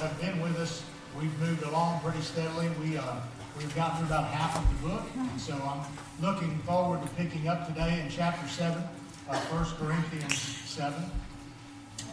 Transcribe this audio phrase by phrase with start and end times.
[0.00, 0.82] have been with us,
[1.18, 2.68] we've moved along pretty steadily.
[2.80, 3.16] We, uh,
[3.56, 5.84] we've gotten through about half of the book, and so I'm
[6.24, 8.82] looking forward to picking up today in chapter 7,
[9.28, 10.94] uh, 1 Corinthians 7.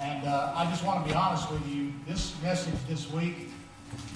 [0.02, 3.50] And uh, I just want to be honest with you, this message this week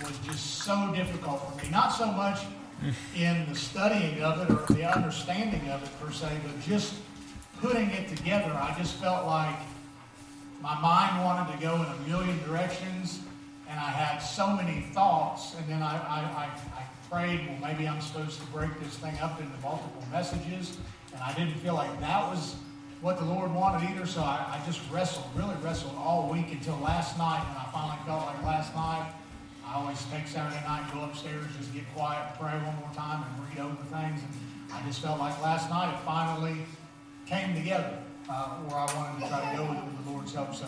[0.03, 1.71] was just so difficult for me.
[1.71, 2.39] Not so much
[3.15, 6.95] in the studying of it or the understanding of it per se, but just
[7.61, 8.51] putting it together.
[8.53, 9.55] I just felt like
[10.61, 13.19] my mind wanted to go in a million directions,
[13.69, 15.55] and I had so many thoughts.
[15.55, 19.17] And then I, I, I, I prayed, well, maybe I'm supposed to break this thing
[19.19, 20.77] up into multiple messages.
[21.13, 22.55] And I didn't feel like that was
[23.01, 24.07] what the Lord wanted either.
[24.07, 27.45] So I, I just wrestled, really wrestled all week until last night.
[27.47, 29.13] And I finally felt like last night,
[29.65, 33.49] I always take Saturday night, go upstairs, just get quiet, pray one more time, and
[33.49, 34.19] read over things.
[34.23, 36.57] And I just felt like last night it finally
[37.27, 40.55] came together uh, where I wanted to try to go with, with the Lord's help.
[40.55, 40.65] So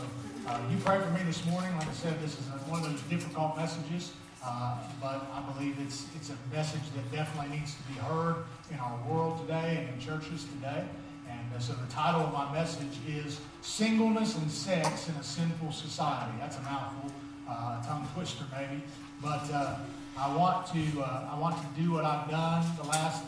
[0.48, 1.74] uh, you pray for me this morning.
[1.78, 4.12] Like I said, this is a, one of those difficult messages,
[4.46, 8.78] uh, but I believe it's it's a message that definitely needs to be heard in
[8.80, 10.84] our world today and in churches today.
[11.30, 15.72] And uh, so the title of my message is "Singleness and Sex in a Sinful
[15.72, 17.12] Society." That's a mouthful,
[17.48, 18.82] uh, a tongue twister maybe,
[19.22, 19.76] but uh,
[20.18, 23.24] I want to I want to do what I've done the last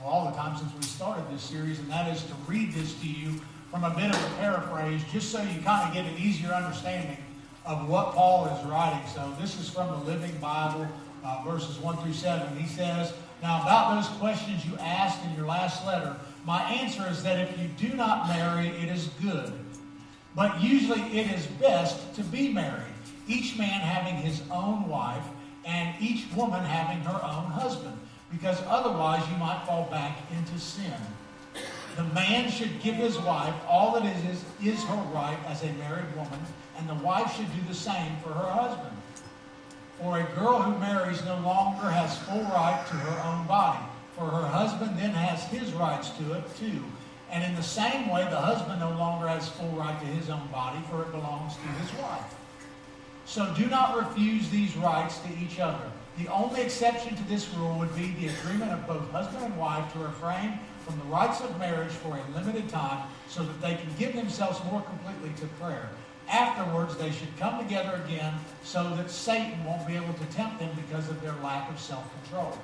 [0.00, 2.94] well, all the time since we started this series, and that is to read this
[3.00, 6.16] to you from a bit of a paraphrase, just so you kind of get an
[6.18, 7.16] easier understanding
[7.64, 9.06] of what Paul is writing.
[9.12, 10.86] So this is from the Living Bible,
[11.24, 12.56] uh, verses 1 through 7.
[12.56, 17.24] He says, Now, about those questions you asked in your last letter, my answer is
[17.24, 19.52] that if you do not marry, it is good.
[20.36, 22.84] But usually it is best to be married,
[23.26, 25.24] each man having his own wife,
[25.64, 27.98] and each woman having her own husband,
[28.30, 30.92] because otherwise you might fall back into sin.
[31.96, 36.14] The man should give his wife all that is, is, her right as a married
[36.14, 36.38] woman,
[36.76, 38.94] and the wife should do the same for her husband.
[39.98, 43.82] For a girl who marries no longer has full right to her own body,
[44.14, 46.84] for her husband then has his rights to it too.
[47.30, 50.46] And in the same way, the husband no longer has full right to his own
[50.48, 52.34] body, for it belongs to his wife.
[53.24, 55.90] So do not refuse these rights to each other.
[56.18, 59.90] The only exception to this rule would be the agreement of both husband and wife
[59.94, 63.90] to refrain from the rites of marriage for a limited time so that they can
[63.98, 65.90] give themselves more completely to prayer.
[66.28, 70.70] Afterwards, they should come together again so that Satan won't be able to tempt them
[70.76, 72.56] because of their lack of self control.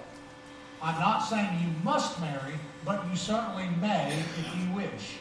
[0.81, 5.19] I'm not saying you must marry, but you certainly may if you wish.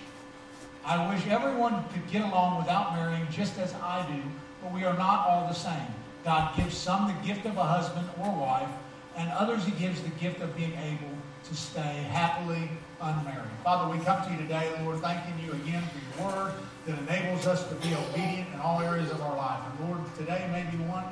[0.84, 4.22] I wish everyone could get along without marrying just as I do,
[4.64, 5.94] but we are not all the same.
[6.24, 8.70] God gives some the gift of a husband or wife,
[9.16, 12.70] and others he gives the gift of being able to stay happily
[13.02, 13.50] unmarried.
[13.64, 16.54] Father, we come to you today, Lord, thanking you again for your word
[16.86, 19.60] that enables us to be obedient in all areas of our life.
[19.70, 21.06] And Lord, today may be one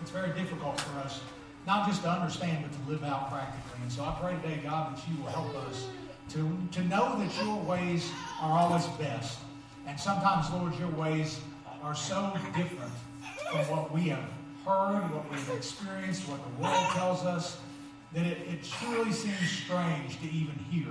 [0.00, 1.20] it's very difficult for us,
[1.66, 3.80] not just to understand, but to live out practically.
[3.82, 5.88] And so I pray today, God, that you will help us
[6.30, 8.10] to, to know that your ways
[8.40, 9.38] are always best.
[9.86, 11.40] And sometimes, Lord, your ways
[11.82, 12.92] are so different
[13.50, 14.28] from what we have
[14.64, 17.58] heard, what we've experienced, what the world tells us
[18.16, 20.88] that it, it truly seems strange to even hear.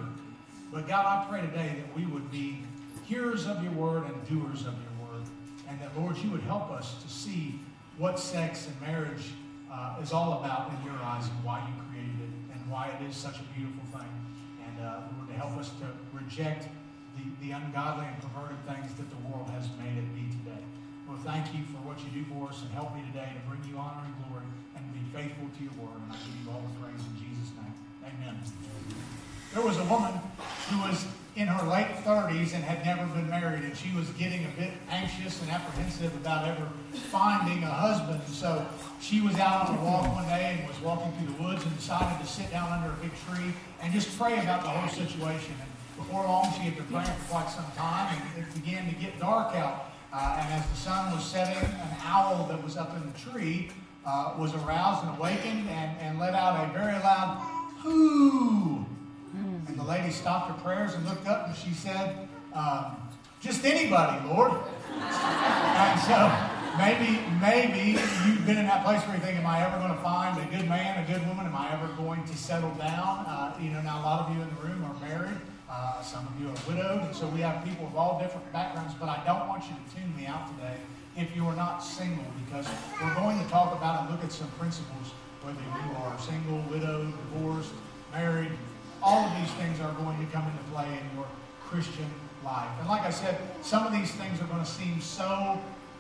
[0.72, 2.62] But God, I pray today that we would be
[3.04, 5.26] hearers of your word and doers of your word.
[5.68, 7.60] And that, Lord, you would help us to see
[7.98, 9.34] what sex and marriage
[9.74, 13.02] uh, is all about in your eyes and why you created it and why it
[13.10, 14.14] is such a beautiful thing.
[14.62, 16.70] And, uh, Lord, to help us to reject
[17.18, 20.62] the, the ungodly and perverted things that the world has made it be today.
[21.10, 23.66] Lord, thank you for what you do for us and help me today to bring
[23.66, 24.46] you honor and glory
[25.16, 27.72] faithful to your word, and I give you all the praise in Jesus' name.
[28.04, 28.36] Amen.
[29.54, 30.12] There was a woman
[30.68, 31.08] who was
[31.40, 34.72] in her late 30s and had never been married, and she was getting a bit
[34.92, 36.68] anxious and apprehensive about ever
[37.12, 38.20] finding a husband.
[38.26, 38.68] And so
[39.00, 41.76] she was out on a walk one day and was walking through the woods and
[41.78, 45.56] decided to sit down under a big tree and just pray about the whole situation.
[45.64, 48.96] And before long, she had been praying for quite some time, and it began to
[49.00, 49.92] get dark out.
[50.12, 53.72] Uh, and as the sun was setting, an owl that was up in the tree
[54.06, 57.38] uh, was aroused and awakened and, and let out a very loud
[57.80, 58.86] hoo.
[59.68, 62.96] And the lady stopped her prayers and looked up and she said, um,
[63.42, 64.52] Just anybody, Lord.
[64.92, 66.32] and so
[66.78, 70.02] maybe, maybe you've been in that place where you think, Am I ever going to
[70.02, 71.46] find a good man, a good woman?
[71.48, 73.26] Am I ever going to settle down?
[73.26, 75.38] Uh, you know, now a lot of you in the room are married.
[75.70, 78.94] Uh, some of you are widowed, and so we have people of all different backgrounds,
[79.00, 80.78] but I don't want you to tune me out today
[81.18, 82.68] if you are not single, because
[83.02, 87.12] we're going to talk about and look at some principles, whether you are single, widowed,
[87.32, 87.72] divorced,
[88.12, 88.52] married,
[89.02, 91.28] all of these things are going to come into play in your
[91.62, 92.10] Christian
[92.44, 92.70] life.
[92.80, 95.60] And like I said, some of these things are going to seem so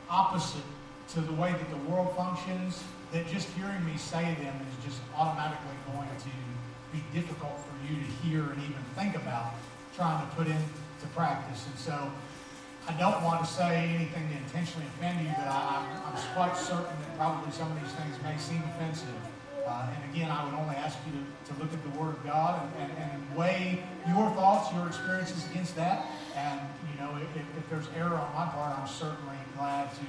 [0.10, 0.64] opposite
[1.10, 5.00] to the way that the world functions that just hearing me say them is just
[5.16, 6.30] automatically going to
[6.92, 9.54] be difficult for you to hear and even think about
[9.96, 11.66] trying to put into practice.
[11.68, 12.12] And so
[12.88, 16.94] I don't want to say anything to intentionally offend you, but I, am quite certain
[16.94, 19.10] that probably some of these things may seem offensive.
[19.66, 22.24] Uh, and again, I would only ask you to, to look at the Word of
[22.24, 26.06] God and, and, and, weigh your thoughts, your experiences against that.
[26.38, 26.62] And,
[26.94, 30.06] you know, if, if there's error on my part, I'm certainly glad to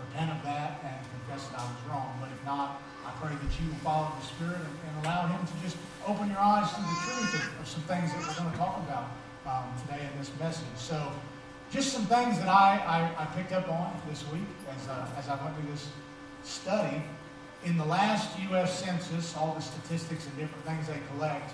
[0.00, 2.16] repent of that and confess that I was wrong.
[2.24, 5.44] But if not, I pray that you will follow the Spirit and, and allow Him
[5.44, 5.76] to just
[6.08, 8.80] open your eyes to the truth of, of some things that we're going to talk
[8.80, 9.12] about
[9.44, 10.72] um, today in this message.
[10.80, 11.12] So,
[11.70, 12.78] just some things that I,
[13.18, 15.88] I, I picked up on this week as, uh, as I went through this
[16.44, 17.02] study.
[17.64, 18.78] In the last U.S.
[18.78, 21.52] Census, all the statistics and different things they collect,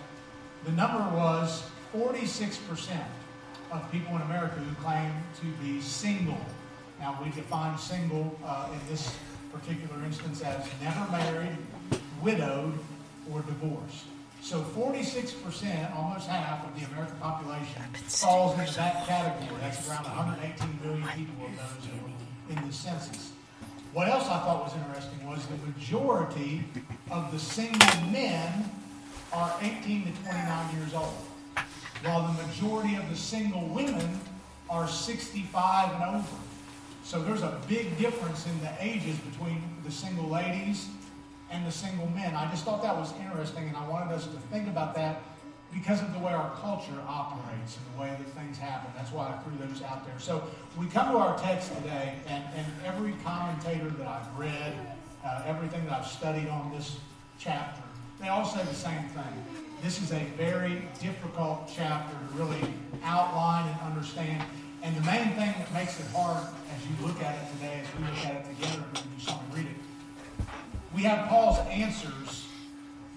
[0.64, 1.62] the number was
[1.94, 2.58] 46%
[3.72, 6.40] of people in America who claim to be single.
[6.98, 9.16] Now, we define single uh, in this
[9.52, 11.56] particular instance as never married,
[12.22, 12.78] widowed,
[13.32, 14.04] or divorced.
[14.42, 19.60] So 46%, almost half of the American population, falls into that category.
[19.60, 23.32] That's around 118 million people of those who in the census.
[23.92, 26.64] What else I thought was interesting was the majority
[27.10, 28.70] of the single men
[29.32, 31.14] are 18 to 29 years old,
[32.02, 34.20] while the majority of the single women
[34.68, 36.36] are 65 and over.
[37.04, 40.88] So there's a big difference in the ages between the single ladies
[41.50, 42.34] and the single men.
[42.34, 45.22] I just thought that was interesting, and I wanted us to think about that
[45.72, 48.90] because of the way our culture operates and the way that things happen.
[48.96, 50.18] That's why I threw those out there.
[50.18, 50.42] So
[50.78, 54.74] we come to our text today, and, and every commentator that I've read,
[55.24, 56.96] uh, everything that I've studied on this
[57.38, 57.82] chapter,
[58.20, 59.44] they all say the same thing.
[59.82, 62.60] This is a very difficult chapter to really
[63.02, 64.42] outline and understand.
[64.82, 67.98] And the main thing that makes it hard as you look at it today, as
[67.98, 69.76] we look at it together and you saw me read it,
[70.94, 72.46] we have Paul's answers,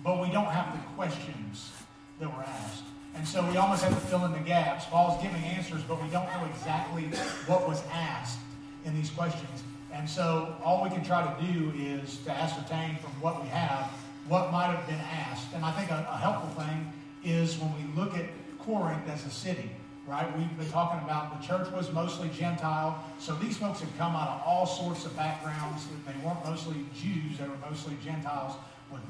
[0.04, 1.72] but we don't have the questions
[2.20, 2.84] that were asked.
[3.16, 4.86] And so we almost have to fill in the gaps.
[4.86, 7.04] Paul's giving answers, but we don't know exactly
[7.46, 8.40] what was asked
[8.86, 9.64] in these questions.
[9.92, 13.92] And so all we can try to do is to ascertain from what we have
[14.28, 15.48] what might have been asked.
[15.54, 16.92] And I think a, a helpful thing
[17.24, 18.26] is when we look at
[18.60, 19.70] Corinth as a city
[20.06, 20.38] right?
[20.38, 24.28] We've been talking about the church was mostly Gentile, so these folks had come out
[24.28, 25.88] of all sorts of backgrounds.
[26.06, 28.56] They weren't mostly Jews; they were mostly Gentiles.
[28.92, 29.02] With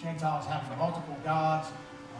[0.00, 1.68] Gentiles having multiple gods,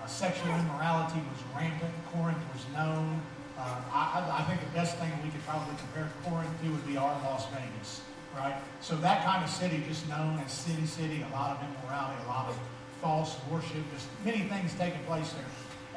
[0.03, 1.93] uh, sexual immorality was rampant.
[2.13, 3.21] Corinth was known.
[3.59, 6.97] Uh, I, I, think the best thing we could probably compare Corinth to would be
[6.97, 8.01] our Las Vegas,
[8.35, 8.57] right?
[8.81, 12.29] So that kind of city, just known as Sin City, a lot of immorality, a
[12.29, 12.59] lot of
[13.03, 15.45] false worship, just many things taking place there.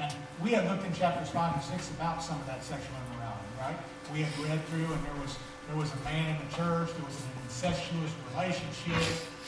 [0.04, 0.14] And
[0.44, 3.78] we had looked in chapters 5 and 6 about some of that sexual immorality, right?
[4.12, 7.08] We had read through, and there was there was a man in the church, there
[7.08, 9.00] was an incestuous relationship.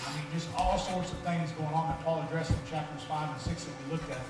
[0.08, 3.32] I mean, just all sorts of things going on that Paul addressed in chapters 5
[3.32, 4.24] and 6 that we looked at.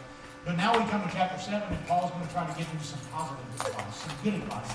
[0.45, 2.81] But now we come to chapter 7, and Paul's going to try to give him
[2.81, 4.71] some positive advice, some good advice.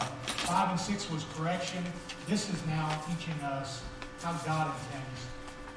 [0.46, 1.82] 5 and 6 was correction.
[2.28, 3.82] This is now teaching us
[4.22, 5.20] how God intends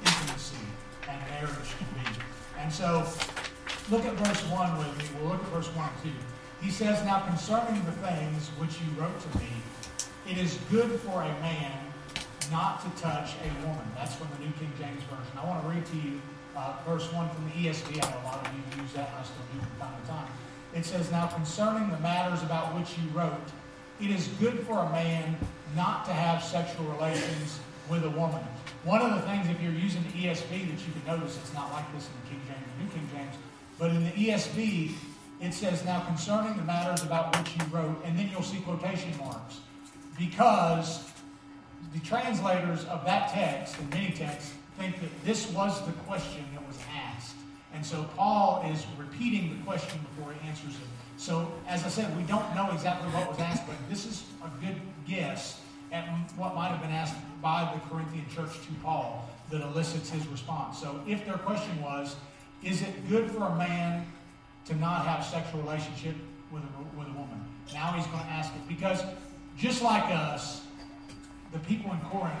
[0.06, 0.62] intimacy
[1.08, 2.20] and marriage to be.
[2.58, 3.02] And so
[3.90, 5.04] Look at verse 1 with me.
[5.20, 6.08] We'll look at verse 1 too.
[6.62, 9.48] He says, Now concerning the things which you wrote to me,
[10.26, 11.92] it is good for a man
[12.50, 13.84] not to touch a woman.
[13.94, 15.36] That's from the New King James Version.
[15.36, 16.20] I want to read to you
[16.56, 18.00] uh, verse 1 from the ESV.
[18.00, 20.08] I know a lot of you use that, and I still do from time to
[20.08, 20.28] time.
[20.72, 23.52] It says, Now concerning the matters about which you wrote,
[24.00, 25.36] it is good for a man
[25.76, 27.60] not to have sexual relations
[27.90, 28.40] with a woman.
[28.84, 31.70] One of the things, if you're using the ESV, that you can notice, it's not
[31.70, 33.36] like this in the King James or New King James
[33.78, 34.92] but in the ESV,
[35.40, 39.16] it says, Now concerning the matters about which you wrote, and then you'll see quotation
[39.18, 39.60] marks.
[40.18, 41.10] Because
[41.92, 46.66] the translators of that text, and many texts, think that this was the question that
[46.66, 47.36] was asked.
[47.72, 50.88] And so Paul is repeating the question before he answers it.
[51.16, 54.64] So, as I said, we don't know exactly what was asked, but this is a
[54.64, 55.60] good guess
[55.92, 56.04] at
[56.36, 60.78] what might have been asked by the Corinthian church to Paul that elicits his response.
[60.78, 62.16] So, if their question was,
[62.64, 64.06] is it good for a man
[64.66, 66.14] to not have sexual relationship
[66.50, 67.44] with a, with a woman?
[67.72, 69.02] Now he's going to ask it because
[69.56, 70.62] just like us,
[71.52, 72.34] the people in Corinth,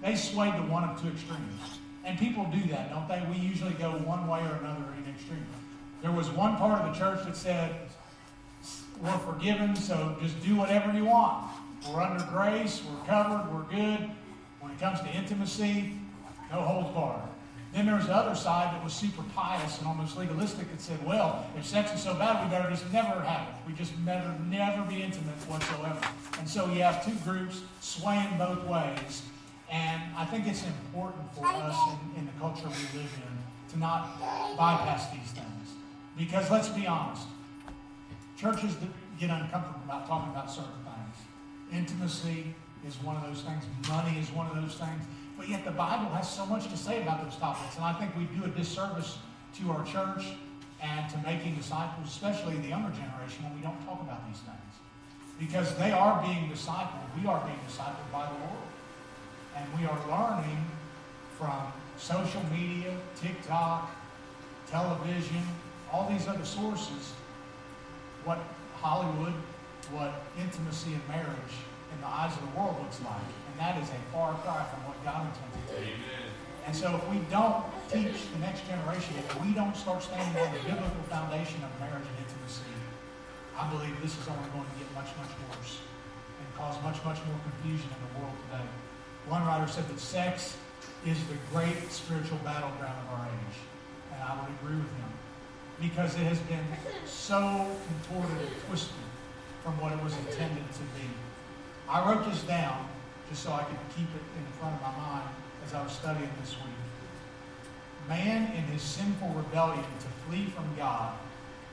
[0.00, 1.60] they swayed to one of two extremes.
[2.04, 3.24] And people do that, don't they?
[3.30, 5.46] We usually go one way or another in extreme.
[6.00, 7.76] There was one part of the church that said,
[9.00, 11.50] we're forgiven, so just do whatever you want.
[11.88, 14.10] We're under grace, we're covered, we're good.
[14.60, 15.92] When it comes to intimacy,
[16.50, 17.22] no holds barred.
[17.72, 21.02] Then there was the other side that was super pious and almost legalistic that said,
[21.06, 23.54] well, if sex is so bad, we better just never have it.
[23.66, 25.98] We just never, never be intimate whatsoever.
[26.38, 29.22] And so you have two groups swaying both ways.
[29.70, 31.78] And I think it's important for us
[32.14, 35.70] in, in the culture we live in to not bypass these things.
[36.18, 37.26] Because let's be honest,
[38.36, 38.76] churches
[39.18, 41.16] get uncomfortable about talking about certain things.
[41.72, 42.54] Intimacy
[42.86, 45.04] is one of those things, money is one of those things.
[45.36, 47.76] But yet the Bible has so much to say about those topics.
[47.76, 49.18] And I think we do a disservice
[49.58, 50.24] to our church
[50.82, 54.72] and to making disciples, especially the younger generation, when we don't talk about these things.
[55.38, 57.02] Because they are being discipled.
[57.20, 58.62] We are being discipled by the Lord.
[59.56, 60.64] And we are learning
[61.38, 63.90] from social media, TikTok,
[64.70, 65.42] television,
[65.92, 67.12] all these other sources,
[68.24, 68.38] what
[68.80, 69.34] Hollywood,
[69.90, 71.54] what intimacy in marriage
[71.92, 73.41] in the eyes of the world looks like.
[73.62, 75.86] That is a far cry from what God intended.
[75.86, 76.26] Amen.
[76.66, 80.50] And so if we don't teach the next generation, if we don't start standing on
[80.50, 82.74] the biblical foundation of marriage and intimacy,
[83.54, 87.22] I believe this is only going to get much, much worse and cause much, much
[87.22, 88.66] more confusion in the world today.
[89.30, 90.58] One writer said that sex
[91.06, 93.58] is the great spiritual battleground of our age.
[94.10, 95.10] And I would agree with him.
[95.78, 96.66] Because it has been
[97.06, 99.06] so contorted and twisted
[99.62, 101.06] from what it was intended to be.
[101.86, 102.90] I wrote this down
[103.32, 105.28] just so I could keep it in front of my mind
[105.64, 106.84] as I was studying this week.
[108.06, 111.16] Man, in his sinful rebellion to flee from God,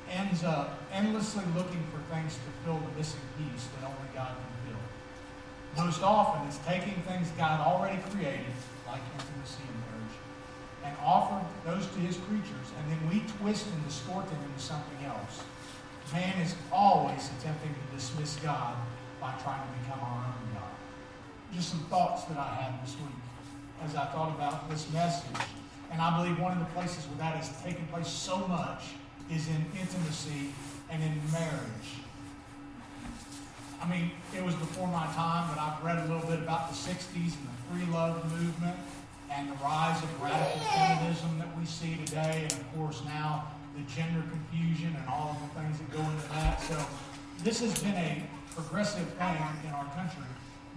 [0.10, 4.72] ends up endlessly looking for things to fill the missing piece that only God can
[4.72, 5.84] fill.
[5.84, 8.56] Most often, it's taking things God already created,
[8.88, 10.16] like intimacy and marriage,
[10.86, 15.04] and offer those to his creatures, and then we twist and distort them into something
[15.06, 15.44] else.
[16.14, 18.76] Man is always attempting to dismiss God
[19.20, 20.79] by trying to become our own God.
[21.54, 23.16] Just some thoughts that I had this week
[23.84, 25.36] as I thought about this message.
[25.92, 28.84] And I believe one of the places where that has taken place so much
[29.32, 30.54] is in intimacy
[30.90, 31.90] and in marriage.
[33.82, 36.76] I mean, it was before my time, but I've read a little bit about the
[36.76, 38.76] 60s and the free love movement
[39.32, 43.84] and the rise of radical feminism that we see today, and of course now the
[43.94, 46.62] gender confusion and all of the things that go into that.
[46.62, 46.78] So
[47.44, 50.24] this has been a progressive thing in our country,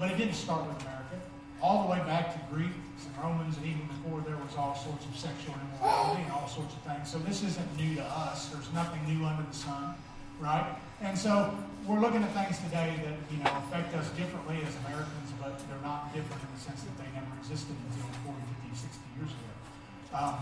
[0.02, 1.14] but it didn't start with America.
[1.62, 5.06] All the way back to Greeks and Romans, and even before there was all sorts
[5.06, 7.06] of sexual immorality and all sorts of things.
[7.06, 8.50] So this isn't new to us.
[8.50, 9.94] There's nothing new under the sun,
[10.40, 10.66] right?
[11.06, 11.54] And so
[11.86, 15.86] we're looking at things today that you know affect us differently as Americans, but they're
[15.86, 18.42] not different in the sense that they never existed until 40,
[18.74, 20.18] 50, 60 years ago.
[20.18, 20.34] Um,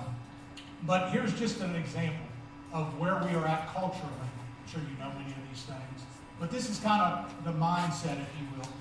[0.89, 2.33] but here's just an example
[2.73, 4.25] of where we are at culturally.
[4.25, 6.01] I'm sure you know many of these things.
[6.41, 8.73] But this is kind of the mindset, if you will,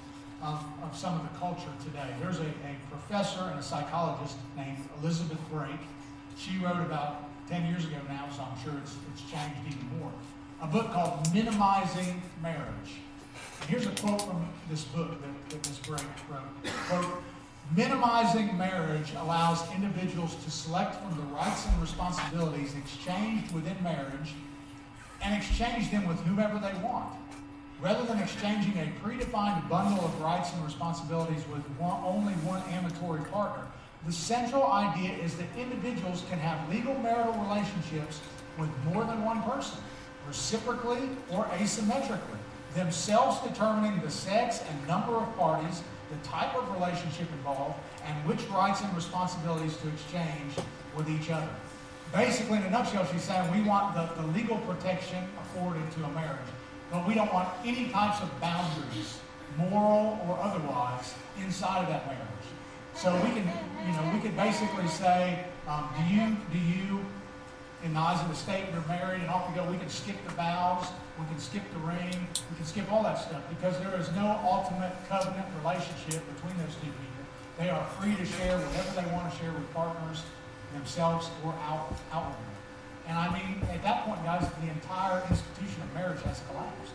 [0.41, 2.13] of, of some of the culture today.
[2.21, 5.71] There's a, a professor and a psychologist named Elizabeth Brake.
[6.37, 10.11] She wrote about 10 years ago now, so I'm sure it's, it's changed even more.
[10.61, 13.01] A book called Minimizing Marriage.
[13.61, 15.79] And here's a quote from this book that, that Ms.
[15.79, 16.73] Brake wrote.
[16.87, 17.23] Quote,
[17.75, 24.33] Minimizing marriage allows individuals to select from the rights and responsibilities exchanged within marriage
[25.23, 27.13] and exchange them with whomever they want.
[27.81, 33.23] Rather than exchanging a predefined bundle of rights and responsibilities with one, only one amatory
[33.31, 33.65] partner,
[34.05, 38.19] the central idea is that individuals can have legal marital relationships
[38.57, 39.79] with more than one person,
[40.27, 42.39] reciprocally or asymmetrically,
[42.75, 45.81] themselves determining the sex and number of parties,
[46.11, 50.53] the type of relationship involved, and which rights and responsibilities to exchange
[50.97, 51.49] with each other.
[52.11, 56.09] Basically, in a nutshell, she's saying we want the, the legal protection afforded to a
[56.09, 56.49] marriage.
[56.91, 59.19] But we don't want any types of boundaries,
[59.57, 62.29] moral or otherwise, inside of that marriage.
[62.95, 63.49] So we can,
[63.85, 67.05] you know, we could basically say, um, do you, do you,
[67.83, 69.63] in the eyes of the state, you're married, and off we go.
[69.69, 70.85] We can skip the vows,
[71.17, 74.39] we can skip the ring, we can skip all that stuff because there is no
[74.43, 77.23] ultimate covenant relationship between those two people.
[77.57, 80.23] They are free to share whatever they want to share with partners,
[80.73, 82.48] themselves, or out, outwardly.
[83.09, 86.93] And I mean, at that point, guys, the entire institution of marriage has collapsed.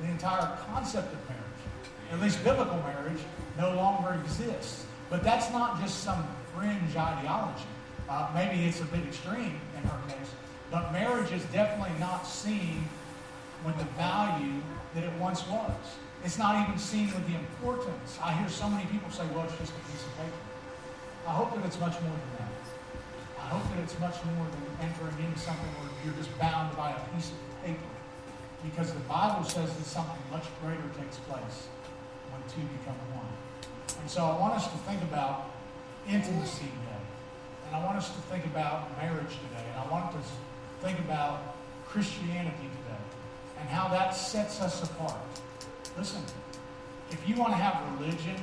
[0.00, 1.62] The entire concept of marriage,
[2.10, 3.20] at least biblical marriage,
[3.58, 4.86] no longer exists.
[5.10, 7.68] But that's not just some fringe ideology.
[8.08, 10.30] Uh, maybe it's a bit extreme in her case,
[10.70, 12.82] but marriage is definitely not seen
[13.64, 14.60] with the value
[14.94, 15.70] that it once was.
[16.24, 18.18] It's not even seen with the importance.
[18.22, 20.42] I hear so many people say, well, it's just a piece of paper.
[21.28, 22.51] I hope that it's much more than that.
[23.42, 26.94] I hope that it's much more than entering into something where you're just bound by
[26.94, 27.90] a piece of paper.
[28.62, 31.66] Because the Bible says that something much greater takes place
[32.30, 33.26] when two become one.
[34.00, 35.50] And so I want us to think about
[36.08, 37.02] intimacy today.
[37.66, 39.66] And I want us to think about marriage today.
[39.74, 41.56] And I want us to think about
[41.86, 43.02] Christianity today
[43.60, 45.20] and how that sets us apart.
[45.98, 46.22] Listen,
[47.10, 48.36] if you want to have religion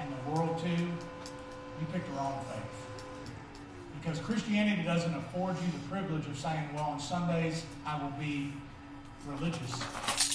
[0.00, 2.85] and the world too, you picked the wrong faith.
[4.06, 8.52] Because Christianity doesn't afford you the privilege of saying, well, on Sundays I will be
[9.26, 9.72] religious,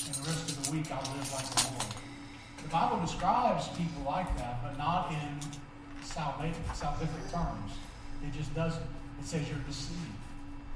[0.07, 1.85] and the rest of the week I'll live like the Lord.
[2.63, 5.39] The Bible describes people like that, but not in
[6.03, 7.71] salvific, terms.
[8.27, 8.83] It just doesn't.
[9.21, 10.19] It says you're deceived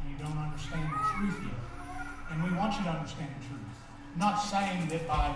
[0.02, 2.00] and you don't understand the truth yet.
[2.32, 3.75] And we want you to understand the truth.
[4.14, 5.36] I'm not saying that by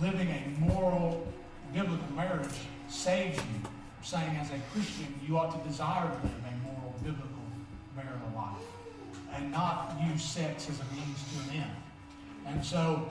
[0.00, 1.26] living a moral,
[1.74, 3.42] biblical marriage saves you.
[3.64, 6.49] I'm saying as a Christian, you ought to desire to live
[7.02, 7.28] biblical
[7.96, 8.62] marital life
[9.34, 11.76] and not use sex as a means to an end.
[12.46, 13.08] And so,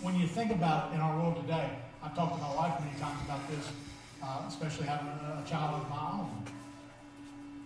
[0.00, 1.70] when you think about it in our world today,
[2.02, 3.68] I've talked to my wife many times about this,
[4.22, 6.44] uh, especially having a, a child of my own.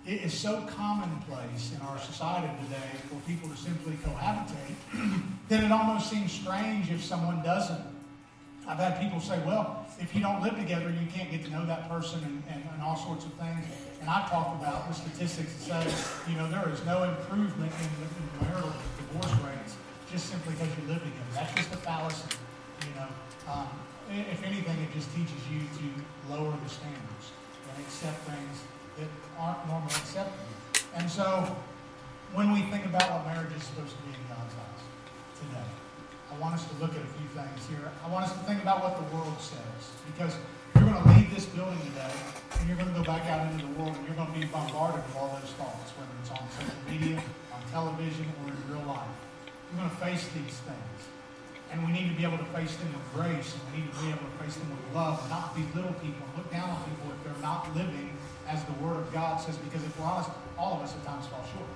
[0.06, 5.72] It is so commonplace in our society today for people to simply cohabitate that it
[5.72, 7.82] almost seems strange if someone doesn't.
[8.66, 11.66] I've had people say, well, if you don't live together, you can't get to know
[11.66, 13.64] that person and, and, and all sorts of things.
[14.08, 18.48] I've talked about the statistics that say, you know, there is no improvement in in
[18.48, 19.76] marital divorce rates
[20.10, 21.32] just simply because you live together.
[21.34, 22.32] That's just a fallacy,
[22.88, 23.08] you know.
[23.52, 23.68] Um,
[24.08, 27.36] if anything, it just teaches you to lower the standards
[27.68, 28.64] and accept things
[28.96, 30.56] that aren't normally acceptable.
[30.96, 31.54] And so,
[32.32, 34.84] when we think about what marriage is supposed to be in God's eyes
[35.36, 35.68] today,
[36.32, 37.92] I want us to look at a few things here.
[38.04, 39.92] I want us to think about what the world says.
[40.08, 40.32] Because
[40.74, 42.12] you're going to leave this building today,
[42.58, 44.46] and you're going to go back out into the world, and you're going to be
[44.46, 47.22] bombarded with all those thoughts, whether it's on social media,
[47.54, 49.08] on television, or in real life.
[49.70, 50.98] You're going to face these things.
[51.70, 53.98] And we need to be able to face them with grace, and we need to
[54.00, 56.80] be able to face them with love, and not belittle people and look down on
[56.88, 58.10] people if they're not living
[58.48, 59.54] as the Word of God says.
[59.60, 61.68] Because if we're honest, all of us at times fall short,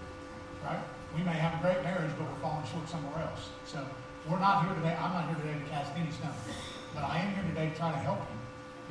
[0.65, 0.81] right?
[1.15, 3.53] We may have a great marriage, but we're falling short somewhere else.
[3.69, 3.85] So
[4.25, 4.97] we're not here today.
[4.97, 6.41] I'm not here today to cast any stones,
[6.97, 8.41] but I am here today to try to help you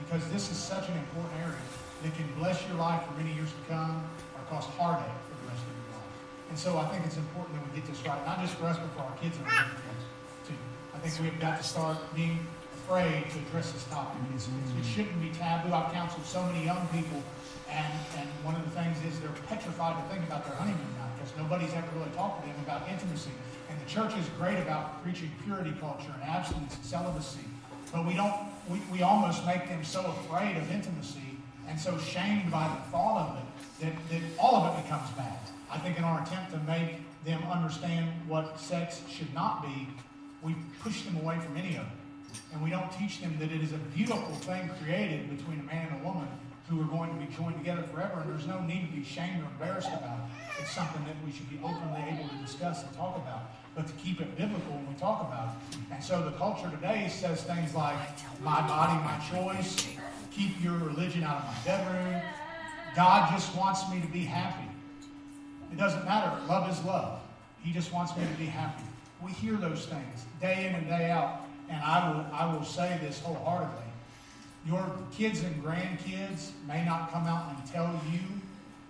[0.05, 1.65] because this is such an important area
[2.03, 4.03] that can bless your life for many years to come
[4.35, 6.13] or cause heartache for the rest of your life.
[6.49, 8.77] And so I think it's important that we get this right, not just for us,
[8.77, 10.05] but for our kids and our grandkids
[10.49, 10.59] too.
[10.93, 12.41] I think we've got to start being
[12.83, 14.17] afraid to address this topic.
[14.33, 15.73] It's, it's, it shouldn't be taboo.
[15.73, 17.21] I've counseled so many young people,
[17.69, 21.13] and, and one of the things is they're petrified to think about their honeymoon night
[21.15, 23.31] because nobody's ever really talked to them about intimacy.
[23.69, 27.45] And the church is great about preaching purity culture and abstinence and celibacy,
[27.93, 28.33] but we don't.
[28.69, 31.30] We, we almost make them so afraid of intimacy
[31.71, 35.39] and so shamed by the thought of it that, that all of it becomes bad.
[35.71, 39.87] I think in our attempt to make them understand what sex should not be,
[40.43, 42.37] we push them away from any of it.
[42.51, 45.87] And we don't teach them that it is a beautiful thing created between a man
[45.91, 46.27] and a woman
[46.67, 49.41] who are going to be joined together forever, and there's no need to be shamed
[49.41, 50.61] or embarrassed about it.
[50.61, 53.93] It's something that we should be openly able to discuss and talk about, but to
[53.93, 55.77] keep it biblical when we talk about it.
[55.93, 57.97] And so the culture today says things like,
[58.41, 59.87] my body, my choice,
[60.31, 62.21] keep your religion out of my bedroom,
[62.95, 64.67] God just wants me to be happy.
[65.71, 66.35] It doesn't matter.
[66.47, 67.21] Love is love.
[67.63, 68.83] He just wants me to be happy.
[69.23, 71.41] We hear those things day in and day out.
[71.69, 73.83] And I will, I will say this wholeheartedly.
[74.65, 78.19] Your kids and grandkids may not come out and tell you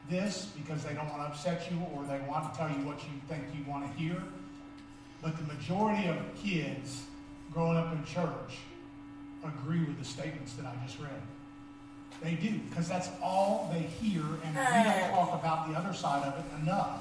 [0.09, 2.99] this because they don't want to upset you or they want to tell you what
[3.03, 4.21] you think you want to hear.
[5.21, 7.03] But the majority of kids
[7.53, 8.57] growing up in church
[9.43, 11.09] agree with the statements that I just read.
[12.21, 16.23] They do, because that's all they hear, and we don't talk about the other side
[16.23, 16.99] of it enough.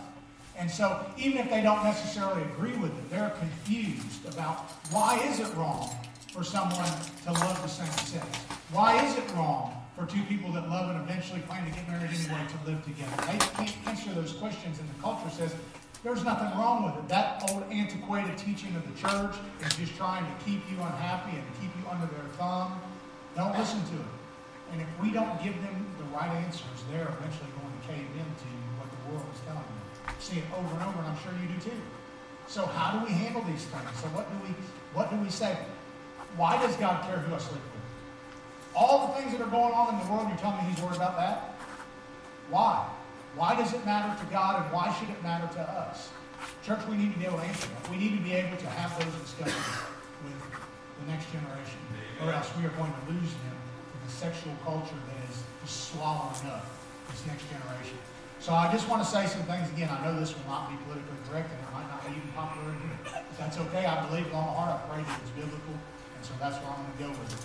[0.58, 5.40] And so, even if they don't necessarily agree with it, they're confused about why is
[5.40, 5.94] it wrong
[6.32, 6.90] for someone
[7.24, 8.26] to love the same sex?
[8.72, 12.10] Why is it wrong for two people that love and eventually plan to get married
[12.10, 13.32] anyway to live together?
[13.32, 15.54] They can't answer those questions, and the culture says
[16.02, 17.08] there's nothing wrong with it.
[17.08, 21.44] That old antiquated teaching of the church is just trying to keep you unhappy and
[21.60, 22.80] keep you under their thumb.
[23.36, 24.12] Don't listen to it.
[24.72, 28.48] And if we don't give them the right answers, they're eventually going to cave into
[28.80, 29.80] what the world is telling them.
[30.20, 31.80] See it over and over, and I'm sure you do too.
[32.46, 33.90] So how do we handle these things?
[34.00, 34.54] So what do we
[34.94, 35.56] what do we say?
[36.36, 37.84] Why does God care who I sleep with?
[38.74, 40.96] All the things that are going on in the world, you're telling me He's worried
[40.96, 41.54] about that?
[42.48, 42.88] Why?
[43.36, 46.10] Why does it matter to God, and why should it matter to us?
[46.64, 47.90] Church, we need to be able to answer that.
[47.90, 49.70] We need to be able to have those discussions
[50.24, 51.80] with the next generation,
[52.22, 53.56] or else we are going to lose them
[54.04, 56.66] the sexual culture that is just swallowing up
[57.10, 57.98] this next generation.
[58.40, 59.90] So I just want to say some things again.
[59.92, 62.72] I know this will not be politically correct and it might not be even popular
[62.72, 63.22] in here.
[63.38, 63.84] That's okay.
[63.84, 64.80] I believe with all my heart.
[64.80, 65.76] I pray that it's biblical.
[65.76, 67.42] And so that's where I'm going to go with it.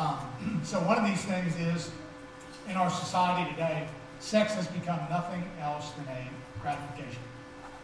[0.00, 1.90] Um, so one of these things is
[2.68, 3.88] in our society today,
[4.20, 6.28] sex has become nothing else than a
[6.60, 7.22] gratification.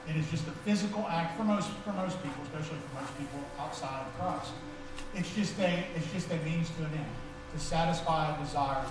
[0.09, 3.41] It is just a physical act for most for most people, especially for most people
[3.59, 4.53] outside of Christ.
[5.15, 7.15] It's just a it's just a means to an end
[7.55, 8.85] to satisfy a desire.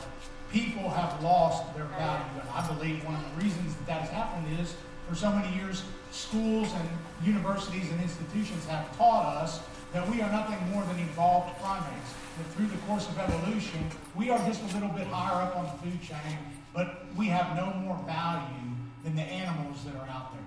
[0.52, 2.40] People have lost their value.
[2.40, 4.76] And I believe one of the reasons that that has happened is
[5.08, 6.90] for so many years, schools and
[7.26, 9.60] universities and institutions have taught us
[9.92, 12.14] that we are nothing more than evolved primates.
[12.38, 15.66] That through the course of evolution, we are just a little bit higher up on
[15.66, 16.38] the food chain,
[16.74, 18.72] but we have no more value
[19.04, 20.42] than the animals that are out there.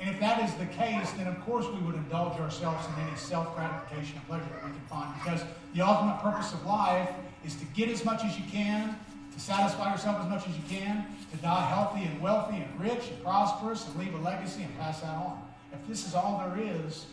[0.00, 3.16] And if that is the case, then of course we would indulge ourselves in any
[3.16, 5.42] self gratification and pleasure that we can find because
[5.74, 7.10] the ultimate purpose of life
[7.44, 8.98] is to get as much as you can,
[9.32, 13.08] to satisfy yourself as much as you can, to die healthy and wealthy and rich
[13.08, 15.42] and prosperous and leave a legacy and pass that on.
[15.72, 17.06] If this is all there is,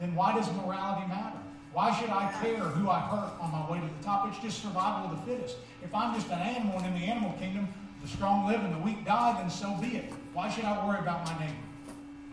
[0.00, 1.38] then why does morality matter?
[1.72, 4.28] Why should I care who I hurt on my way to the top?
[4.28, 5.56] It's just survival of the fittest.
[5.82, 7.68] If I'm just an animal and in the animal kingdom,
[8.02, 10.12] the strong live and the weak die, then so be it.
[10.32, 11.56] Why should I worry about my neighbor?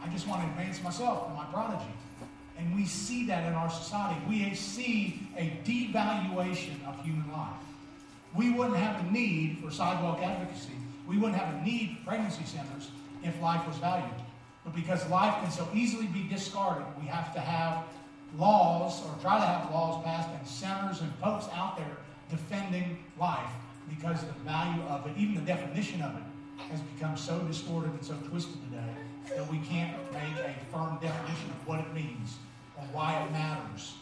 [0.04, 1.92] I just want to advance myself and my prodigy.
[2.58, 4.20] And we see that in our society.
[4.28, 7.50] We see a devaluation of human life.
[8.36, 10.74] We wouldn't have a need for sidewalk advocacy.
[11.08, 12.90] We wouldn't have a need for pregnancy centers
[13.24, 14.10] if life was valued.
[14.64, 17.84] But because life can so easily be discarded, we have to have
[18.38, 21.98] laws or try to have laws passed and centers and folks out there
[22.30, 23.50] defending life
[23.90, 26.24] because the value of it, even the definition of it,
[26.70, 31.50] has become so distorted and so twisted today that we can't make a firm definition
[31.50, 32.38] of what it means
[32.78, 33.96] or why it matters.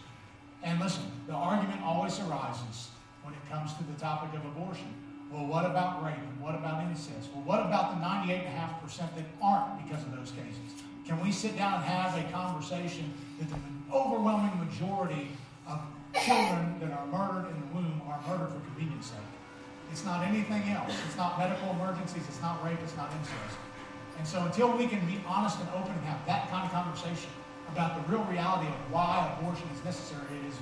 [0.63, 2.89] And listen, the argument always arises
[3.23, 4.93] when it comes to the topic of abortion.
[5.31, 6.17] Well, what about rape?
[6.17, 7.29] And what about incest?
[7.33, 10.83] Well, what about the 98.5% that aren't because of those cases?
[11.07, 13.55] Can we sit down and have a conversation that the
[13.93, 15.31] overwhelming majority
[15.67, 15.79] of
[16.25, 19.40] children that are murdered in the womb are murdered for convenience sake?
[19.91, 20.95] It's not anything else.
[21.05, 22.23] It's not medical emergencies.
[22.27, 22.79] It's not rape.
[22.83, 23.59] It's not incest.
[24.17, 27.29] And so until we can be honest and open and have that kind of conversation
[27.69, 30.55] about the real reality of why abortion is necessary, it is,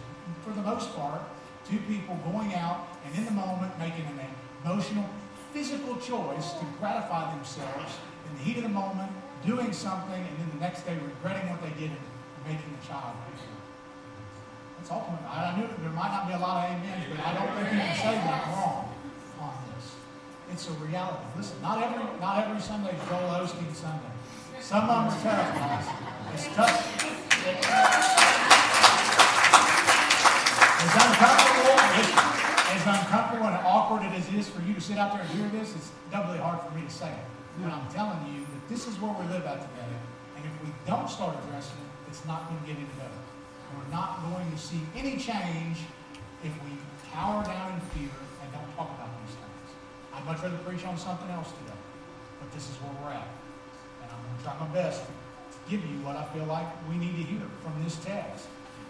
[0.44, 1.22] for the most part,
[1.68, 4.20] two people going out and in the moment making an
[4.64, 5.06] emotional,
[5.54, 7.98] physical choice to gratify themselves
[8.30, 9.12] in the heat of the moment,
[9.46, 12.06] doing something, and then the next day regretting what they did and
[12.46, 13.14] making the child
[14.78, 15.22] That's ultimate.
[15.28, 17.80] I knew there might not be a lot of amens, but I don't think you
[17.80, 18.89] can say that wrong.
[20.52, 21.24] It's a reality.
[21.38, 24.12] Listen, not every not every Sunday is Joel Osteen Sunday.
[24.60, 26.34] Some of them are terrible.
[26.34, 27.06] It's tough.
[30.80, 32.08] It's uncomfortable, as,
[32.72, 35.48] as uncomfortable and awkward as it is for you to sit out there and hear
[35.50, 37.26] this, it's doubly hard for me to say it.
[37.62, 39.94] But I'm telling you that this is where we live at today.
[40.36, 43.20] And if we don't start addressing it, it's not going to get any better.
[43.76, 45.78] We're not going to see any change
[46.44, 46.72] if we
[47.12, 48.16] cower down in fear
[50.20, 51.80] I'd much rather preach on something else today.
[52.40, 53.28] But this is where we're at.
[54.04, 57.00] And I'm going to try my best to give you what I feel like we
[57.00, 58.48] need to hear from this text.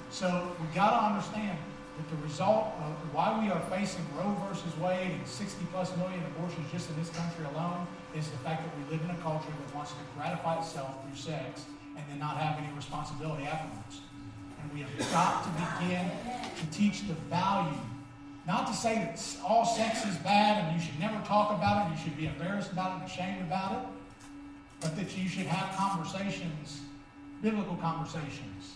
[0.10, 0.26] So
[0.60, 1.58] we've got to understand
[1.98, 6.24] that the result of why we are facing Roe versus Wade and 60 plus million
[6.34, 7.86] abortions just in this country alone
[8.18, 11.14] is the fact that we live in a culture that wants to gratify itself through
[11.14, 14.02] sex and then not have any responsibility afterwards.
[14.64, 16.10] And we have got to begin
[16.58, 17.78] to teach the value.
[18.48, 21.96] Not to say that all sex is bad and you should never talk about it,
[21.96, 23.88] you should be embarrassed about it and ashamed about it,
[24.82, 26.82] but that you should have conversations,
[27.42, 28.74] biblical conversations,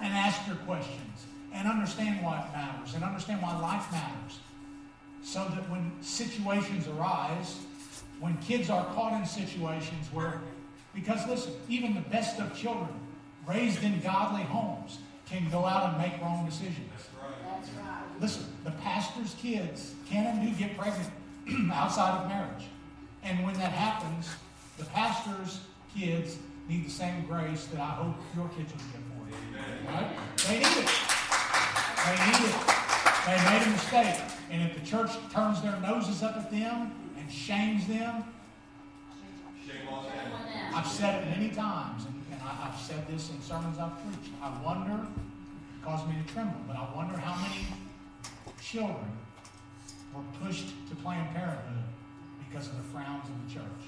[0.00, 4.40] and ask your questions and understand why it matters and understand why life matters.
[5.22, 7.56] So that when situations arise,
[8.20, 10.40] when kids are caught in situations where,
[10.94, 12.88] because listen, even the best of children
[13.46, 16.88] raised in godly homes can go out and make wrong decisions.
[16.90, 17.60] That's right.
[17.60, 18.05] That's right.
[18.20, 21.10] Listen, the pastor's kids can and do get pregnant
[21.72, 22.64] outside of marriage.
[23.22, 24.28] And when that happens,
[24.78, 25.60] the pastor's
[25.94, 29.88] kids need the same grace that I hope your kids will get for you.
[29.88, 30.10] Right?
[30.46, 30.90] They need it.
[32.06, 32.76] They need it.
[33.26, 34.20] They made a mistake.
[34.50, 38.24] And if the church turns their noses up at them and shames them,
[39.66, 40.32] shame on them.
[40.74, 44.32] I've said it many times, and, and I, have said this in sermons I've preached.
[44.40, 47.66] I wonder, it caused me to tremble, but I wonder how many
[48.66, 49.12] children
[50.12, 51.84] were pushed to Planned Parenthood
[52.48, 53.82] because of the frowns of the church.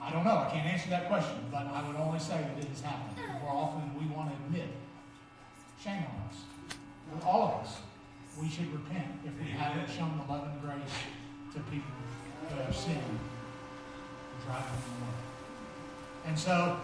[0.00, 0.46] I don't know.
[0.46, 3.52] I can't answer that question, but I would only say that it has happened more
[3.52, 4.68] often than we want to admit.
[5.82, 6.42] Shame on us.
[7.10, 7.78] For all of us,
[8.40, 10.94] we should repent if we haven't shown the love and grace
[11.54, 11.90] to people
[12.48, 15.14] who have sinned and drive them away.
[16.26, 16.78] And so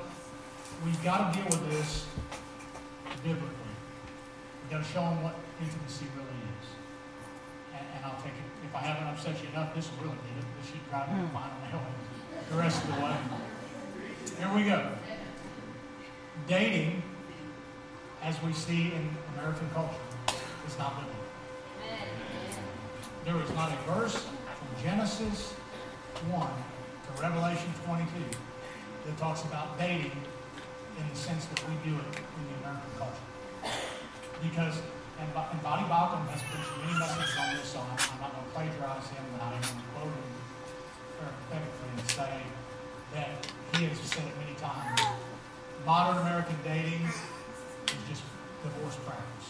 [0.85, 2.07] we've got to deal with this
[3.23, 3.49] biblically.
[4.63, 6.67] We've got to show them what intimacy really is.
[7.75, 8.49] And, and I'll take it.
[8.65, 10.49] If I haven't upset you enough, this will really get it.
[10.61, 11.35] This should drive me hmm.
[11.35, 11.83] nail
[12.51, 13.17] the rest of the way.
[14.39, 14.91] Here we go.
[16.47, 17.03] Dating
[18.23, 19.95] as we see in American culture,
[20.67, 21.25] is not biblical.
[23.25, 25.53] there is not a verse from Genesis
[26.31, 28.09] 1 to Revelation 22
[29.07, 30.13] that talks about dating
[30.99, 33.79] in the sense that we do it in the American culture.
[34.43, 34.83] Because,
[35.19, 38.53] and, and Baucham has preached many messages on this, so I'm, I'm not going to
[38.55, 40.29] plagiarize him, but I am going to quote him
[41.19, 42.35] parenthetically and say
[43.15, 43.29] that
[43.75, 45.01] he has said it many times.
[45.85, 48.23] Modern American dating is just
[48.63, 49.49] divorce practice.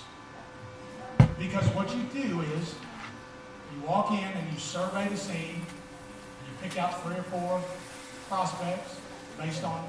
[1.38, 2.74] Because what you do is
[3.74, 7.60] you walk in and you survey the scene, and you pick out three or four
[8.28, 8.96] prospects
[9.38, 9.84] based on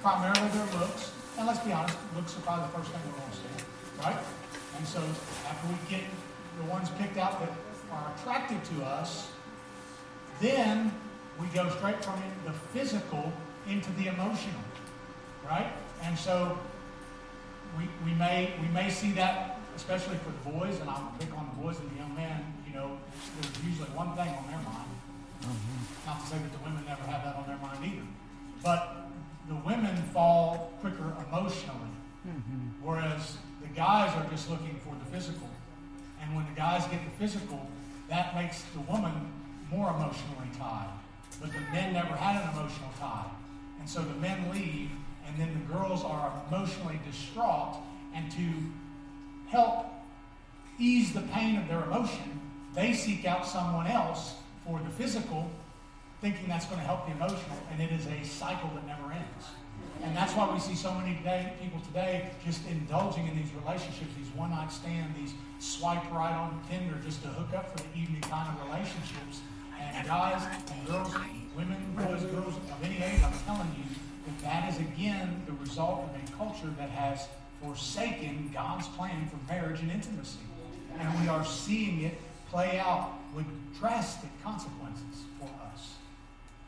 [0.00, 1.12] primarily their looks.
[1.36, 3.64] And let's be honest, looks are probably the first thing we're going to see,
[4.00, 4.43] right?
[4.76, 5.00] And so
[5.48, 6.02] after we get
[6.58, 7.50] the ones picked out that
[7.92, 9.30] are attractive to us,
[10.40, 10.92] then
[11.40, 13.32] we go straight from the physical
[13.68, 14.60] into the emotional,
[15.44, 15.72] right?
[16.02, 16.58] And so
[17.78, 21.50] we, we may we may see that especially for the boys, and I'm big on
[21.54, 22.54] the boys and the young men.
[22.66, 22.98] You know,
[23.40, 24.90] there's usually one thing on their mind.
[25.42, 26.06] Mm-hmm.
[26.06, 28.06] Not to say that the women never have that on their mind either,
[28.62, 29.10] but
[29.48, 31.94] the women fall quicker emotionally,
[32.26, 32.80] mm-hmm.
[32.82, 33.36] whereas
[33.74, 35.48] guys are just looking for the physical.
[36.22, 37.66] And when the guys get the physical,
[38.08, 39.32] that makes the woman
[39.70, 40.88] more emotionally tied.
[41.40, 43.26] But the men never had an emotional tie.
[43.80, 44.90] And so the men leave,
[45.26, 47.76] and then the girls are emotionally distraught.
[48.14, 48.50] And to
[49.48, 49.86] help
[50.78, 52.40] ease the pain of their emotion,
[52.74, 54.34] they seek out someone else
[54.66, 55.50] for the physical,
[56.24, 57.60] thinking that's going to help the emotional.
[57.70, 59.44] And it is a cycle that never ends.
[60.02, 64.08] And that's why we see so many today, people today just indulging in these relationships,
[64.16, 68.00] these one night stands, these swipe right on Tinder just to hook up for the
[68.00, 69.44] evening kind of relationships
[69.78, 71.14] and guys and girls,
[71.54, 73.84] women, boys, girls of any age, I'm telling you
[74.24, 77.28] that that is again the result of a culture that has
[77.62, 80.40] forsaken God's plan for marriage and intimacy.
[80.98, 83.44] And we are seeing it play out with
[83.78, 85.24] drastic consequences.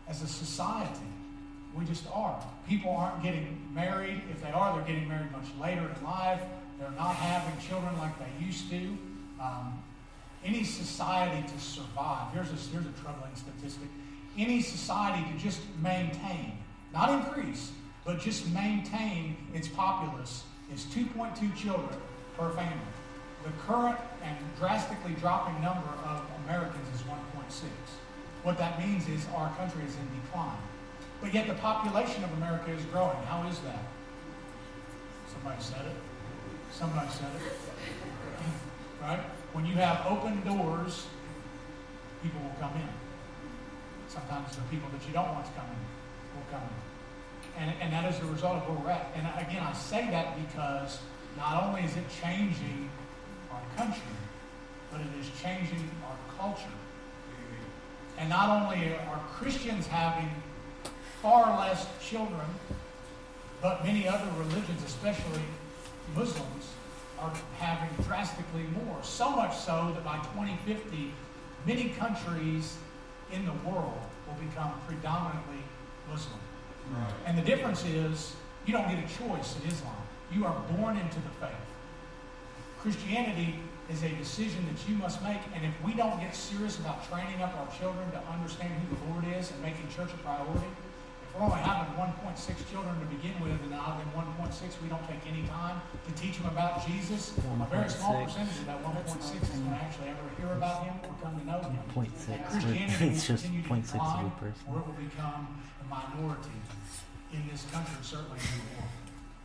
[0.08, 1.06] As a society,
[1.74, 2.42] we just are.
[2.68, 4.22] People aren't getting married.
[4.30, 6.40] If they are, they're getting married much later in life.
[6.78, 8.98] They're not having children like they used to.
[9.40, 9.82] Um,
[10.44, 13.88] any society to survive, here's a, here's a troubling statistic.
[14.38, 16.58] Any society to just maintain,
[16.92, 17.72] not increase,
[18.04, 21.98] but just maintain its populace is 2.2 children
[22.36, 22.76] per family.
[23.44, 27.64] The current and drastically dropping number of Americans is 1.6.
[28.46, 30.62] What that means is our country is in decline.
[31.20, 33.16] But yet the population of America is growing.
[33.26, 33.82] How is that?
[35.32, 35.96] Somebody said it.
[36.70, 37.42] Somebody said it.
[39.02, 39.20] Right?
[39.52, 41.06] when you have open doors,
[42.22, 42.88] people will come in.
[44.08, 47.62] Sometimes the people that you don't want to come in will come in.
[47.62, 49.10] And, and that is the result of where we're at.
[49.16, 51.00] And again, I say that because
[51.36, 52.90] not only is it changing
[53.50, 54.14] our country,
[54.92, 56.78] but it is changing our culture.
[58.18, 60.30] And not only are Christians having
[61.22, 62.46] far less children,
[63.60, 65.42] but many other religions, especially
[66.14, 66.70] Muslims,
[67.18, 68.98] are having drastically more.
[69.02, 71.12] So much so that by 2050,
[71.66, 72.76] many countries
[73.32, 75.62] in the world will become predominantly
[76.10, 76.38] Muslim.
[76.92, 77.12] Right.
[77.26, 78.34] And the difference is
[78.66, 79.96] you don't get a choice in Islam.
[80.32, 81.50] You are born into the faith.
[82.80, 83.58] Christianity
[83.90, 87.42] is a decision that you must make, and if we don't get serious about training
[87.42, 90.66] up our children to understand who the Lord is and making church a priority,
[91.22, 92.34] if we're only having 1.6
[92.70, 96.10] children to begin with, and out of them 1.6, we don't take any time to
[96.20, 97.36] teach them about Jesus.
[97.38, 100.94] A very small percentage of that 1.6 is going to actually ever hear about him
[101.06, 101.78] or come to know him.
[101.94, 102.50] 0.6.
[102.50, 104.62] Christianity it's just 0.6 decline, of a person.
[104.66, 106.58] or it will become a minority
[107.32, 108.90] in this country, certainly in the world.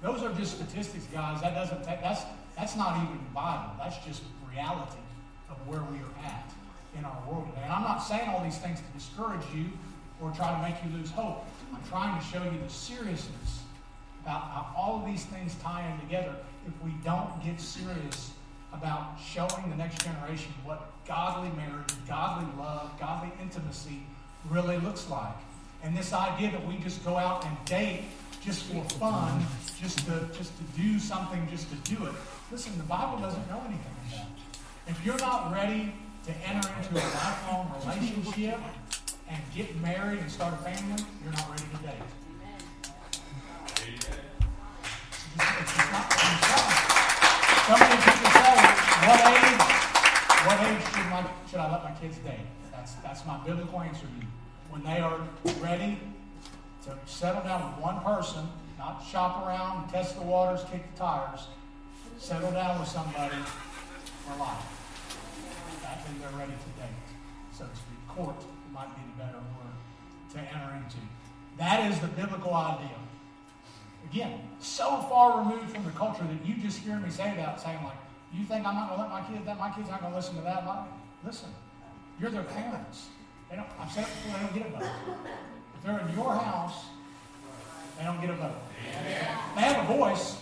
[0.01, 1.41] Those are just statistics, guys.
[1.41, 1.84] That doesn't.
[1.84, 2.23] That's
[2.62, 3.71] that's not even the Bible.
[3.80, 5.02] That's just reality
[5.50, 6.54] of where we are at
[6.95, 7.63] in our world today.
[7.63, 9.65] And I'm not saying all these things to discourage you
[10.21, 11.43] or try to make you lose hope.
[11.74, 13.63] I'm trying to show you the seriousness
[14.21, 16.36] about how all of these things tie in together.
[16.67, 18.32] If we don't get serious
[18.71, 24.04] about showing the next generation what godly marriage, godly love, godly intimacy
[24.52, 25.36] really looks like.
[25.82, 28.04] And this idea that we just go out and date
[28.45, 29.43] just for fun,
[29.82, 32.13] just to just to do something, just to do it.
[32.52, 34.28] Listen, the Bible doesn't know anything about.
[34.28, 34.92] It.
[34.92, 35.94] If you're not ready
[36.26, 38.60] to enter into a lifelong relationship,
[39.32, 41.94] and get married and start a family, you're not ready to date.
[45.34, 46.12] It's just not,
[47.68, 48.56] Some people say,
[49.08, 49.62] what age,
[50.46, 52.46] what age should, my, should I let my kids date?
[52.72, 54.28] That's, that's my biblical answer to you.
[54.70, 55.22] When they are
[55.62, 55.98] ready
[56.86, 61.48] to settle down with one person, not shop around, test the waters, kick the tires,
[62.21, 63.36] settle down with somebody
[64.25, 64.62] for life.
[65.84, 67.01] I think they're ready to date.
[67.51, 67.97] so to speak.
[68.07, 68.36] Court
[68.71, 69.75] might be the better word
[70.34, 70.97] to enter into.
[71.57, 72.95] That is the biblical idea.
[74.05, 77.84] Again, so far removed from the culture that you just hear me say that, saying
[77.84, 77.97] like,
[78.31, 80.36] you think I'm not going to let my kids, that my kids going to listen
[80.36, 80.65] to that?
[80.65, 80.88] Like,
[81.25, 81.49] listen,
[82.19, 83.07] you're their parents.
[83.49, 84.89] They don't, I've said it before, they don't get a vote.
[85.75, 86.86] If they're in your house,
[87.97, 88.62] they don't get a vote.
[89.55, 90.38] They have a voice.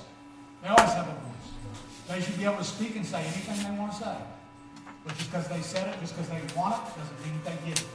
[0.61, 1.28] They always have a voice.
[2.09, 4.17] They should be able to speak and say anything they want to say.
[5.05, 7.79] But just because they said it, just because they want it, doesn't mean they get
[7.79, 7.87] it.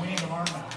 [0.00, 0.76] We need to learn that.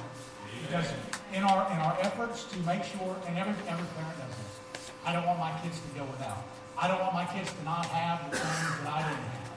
[0.61, 0.93] Because
[1.33, 4.53] in our in our efforts to make sure, and every every parent does this,
[5.03, 6.45] I don't want my kids to go without.
[6.77, 9.51] I don't want my kids to not have the things that I didn't have.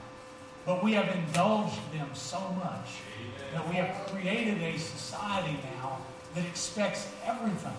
[0.65, 2.97] But we have indulged them so much
[3.53, 5.99] that we have created a society now
[6.33, 7.77] that expects everything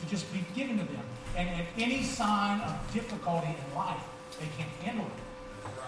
[0.00, 1.04] to just be given to them.
[1.36, 4.02] And at any sign of difficulty in life,
[4.40, 5.20] they can't handle it.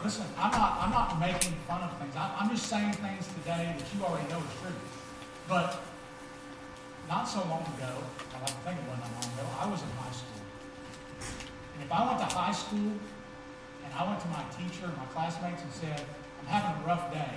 [0.04, 2.14] Listen, I'm not, I'm not making fun of things.
[2.16, 4.76] I, I'm just saying things today that you already know is true.
[5.48, 5.82] But
[7.09, 8.02] not so long ago,
[8.35, 10.42] I like to think about not that long ago, I was in high school.
[11.74, 12.92] And if I went to high school
[13.85, 16.02] and I went to my teacher and my classmates and said,
[16.40, 17.35] I'm having a rough day,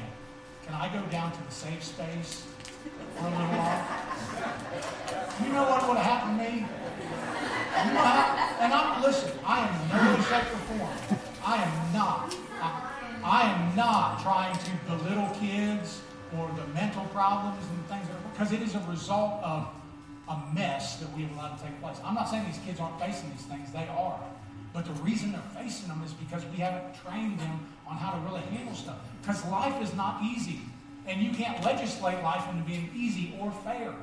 [0.66, 2.46] can I go down to the safe space
[3.16, 3.86] for a little while?
[5.44, 6.66] You know what would have happened to me?
[7.86, 11.20] You know how, and I'm, listen, I am no shape, or form.
[11.46, 12.36] I am not.
[12.62, 12.92] I,
[13.24, 16.02] I am not trying to belittle kids
[16.38, 19.68] or the mental problems and things because it is a result of
[20.30, 21.98] a mess that we have allowed to take place.
[22.06, 24.20] I'm not saying these kids aren't facing these things, they are.
[24.74, 28.20] But the reason they're facing them is because we haven't trained them on how to
[28.20, 28.98] really handle stuff.
[29.22, 30.62] Because life is not easy.
[31.08, 33.96] And you can't legislate life into being easy or fair.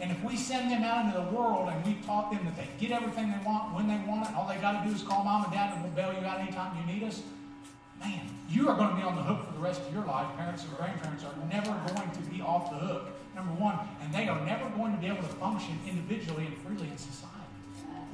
[0.00, 2.68] And if we send them out into the world and we've taught them that they
[2.78, 5.24] get everything they want when they want it, all they got to do is call
[5.24, 7.22] mom and dad and we'll bail you out anytime you need us,
[8.00, 10.26] man, you are going to be on the hook for the rest of your life.
[10.36, 14.28] Parents and grandparents are never going to be off the hook, number one, and they
[14.28, 17.30] are never going to be able to function individually and freely in society.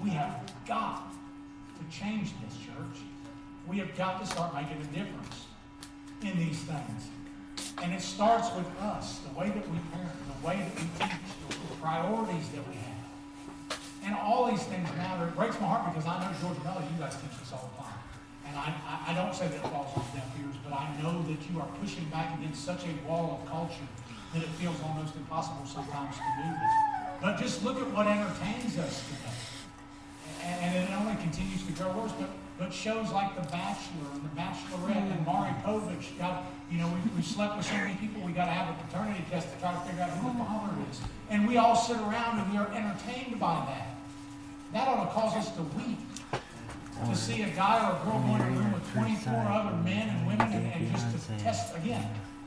[0.02, 1.12] We have got
[1.78, 3.02] to change this, church.
[3.66, 5.46] We have got to start making a difference
[6.22, 7.08] in these things.
[7.82, 10.10] And it starts with us, the way that we parent,
[10.46, 13.78] way that we teach, the priorities that we have.
[14.04, 15.28] And all these things matter.
[15.28, 17.82] It breaks my heart because I know Georgia Melody, you guys teach this all the
[17.82, 18.00] time.
[18.48, 21.22] And I, I, I don't say that it falls on deaf ears, but I know
[21.28, 23.88] that you are pushing back against such a wall of culture
[24.34, 26.74] that it feels almost impossible sometimes to do this.
[27.20, 29.38] But just look at what entertains us today.
[30.42, 32.12] And, and it only continues to grow worse.
[32.18, 36.86] But but shows like The Bachelor and The Bachelorette and Maury Povich got, you know,
[36.86, 39.60] we, we slept with so many people, we got to have a paternity test to
[39.60, 41.00] try to figure out who the father is.
[41.28, 43.96] And we all sit around and we are entertained by that.
[44.72, 45.98] That ought to cause us to weep.
[47.08, 50.10] To see a guy or a girl going in a room with 24 other men
[50.10, 52.06] and women and, and just to test, again,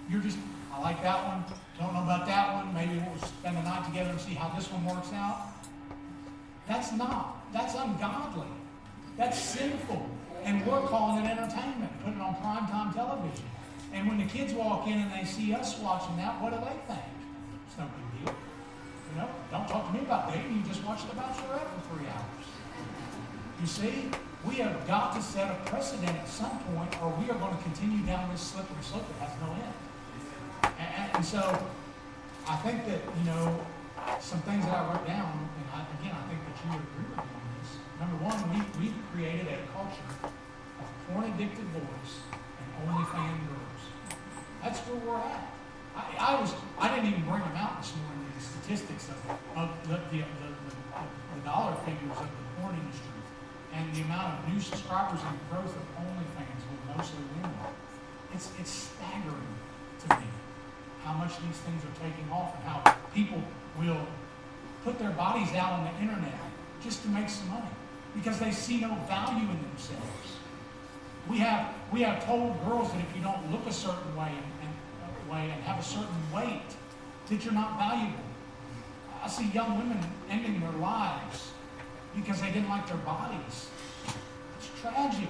[0.10, 0.38] you're just,
[0.72, 1.44] I like that one,
[1.80, 4.72] don't know about that one, maybe we'll spend the night together and see how this
[4.72, 5.54] one works out.
[6.68, 8.48] That's not, that's ungodly.
[9.18, 10.08] That's sinful.
[10.44, 13.46] And we're calling it entertainment, putting it on primetime television.
[13.94, 16.78] And when the kids walk in and they see us watching that, what do they
[16.90, 17.14] think?
[17.68, 18.36] It's no big deal.
[19.14, 20.58] You know, don't talk to me about dating.
[20.58, 22.46] You just watch The Bachelorette for three hours.
[23.62, 24.10] You see,
[24.44, 27.64] we have got to set a precedent at some point, or we are going to
[27.64, 29.78] continue down this slippery slope that has no end.
[30.80, 31.40] And, and so,
[32.50, 33.60] I think that you know
[34.20, 37.08] some things that I wrote down, and I, again, I think that you would agree
[37.14, 37.70] with me on this.
[38.02, 42.12] Number one, we, we've created a culture of porn-addicted boys
[42.60, 43.63] and only OnlyFans girls.
[44.64, 45.44] That's where we're at.
[45.92, 49.20] I, I, was I didn't even bring them out this morning, the statistics of,
[49.60, 53.20] of the, the, the, the, dollar figures of the porn industry
[53.76, 57.52] and the amount of new subscribers and growth of OnlyFans with mostly women.
[58.34, 59.54] It's, it's staggering
[60.08, 60.28] to me
[61.04, 63.44] how much these things are taking off and how people
[63.78, 64.08] will
[64.86, 66.40] put their bodies out on the internet
[66.82, 67.76] just to make some money
[68.16, 70.40] because they see no value in themselves.
[71.28, 74.53] We have, we have told girls that if you don't look a certain way and,
[75.34, 76.62] way and have a certain weight,
[77.30, 78.24] that you're not valuable.
[79.24, 81.52] I see young women ending their lives
[82.16, 83.70] because they didn't like their bodies.
[84.58, 85.30] It's tragic.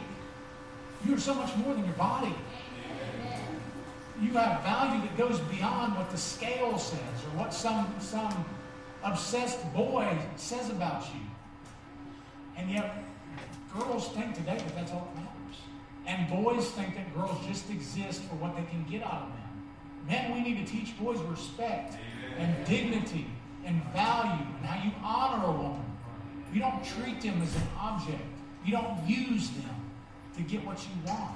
[1.06, 2.34] You're so much more than your body.
[4.22, 8.46] You have value that goes beyond what the scale says or what some, some
[9.04, 11.22] obsessed boy says about you.
[12.58, 13.04] And yet,
[13.78, 15.62] girls think today that that's all that matters.
[16.06, 19.43] And boys think that girls just exist for what they can get out of them.
[20.08, 21.96] Men, we need to teach boys respect
[22.38, 23.28] and dignity
[23.66, 25.86] and value and how you honor a woman.
[26.54, 28.22] You don't treat them as an object.
[28.66, 29.76] You don't use them
[30.36, 31.36] to get what you want.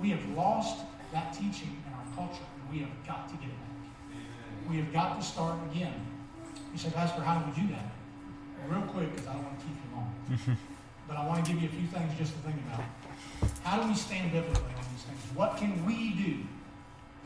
[0.00, 3.58] We have lost that teaching in our culture, and we have got to get it
[3.58, 4.70] back.
[4.70, 5.94] we have got to start again.
[6.72, 7.92] You say, Pastor, how do we do that?
[8.68, 10.58] Well, real quick, because I don't want to keep you long.
[11.08, 12.84] but I want to give you a few things just to think about.
[13.62, 15.20] How do we stand biblically on these things?
[15.34, 16.38] What can we do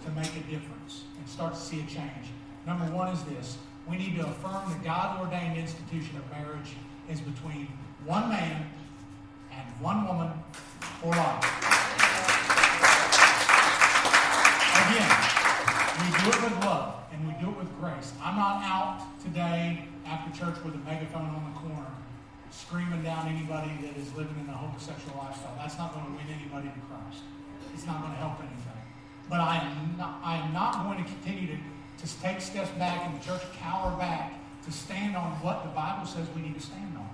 [0.05, 2.31] to make a difference and start to see a change?
[2.67, 3.59] Number one is this.
[3.89, 6.75] We need to affirm the God-ordained institution of marriage
[7.09, 7.69] is between
[8.05, 8.71] one man
[9.53, 10.33] and one woman
[11.01, 11.45] for life.
[14.87, 15.11] Again,
[16.03, 18.13] we do it with love and we do it with grace.
[18.23, 21.91] I'm not out today after church with a megaphone on the corner
[22.51, 25.55] screaming down anybody that is living in a homosexual lifestyle.
[25.59, 27.23] That's not going to win anybody to Christ.
[27.75, 28.66] It's not going to help anything.
[29.29, 33.07] But I am not, I am not going to continue to, to take steps back
[33.07, 36.61] and the church cower back to stand on what the Bible says we need to
[36.61, 37.09] stand on.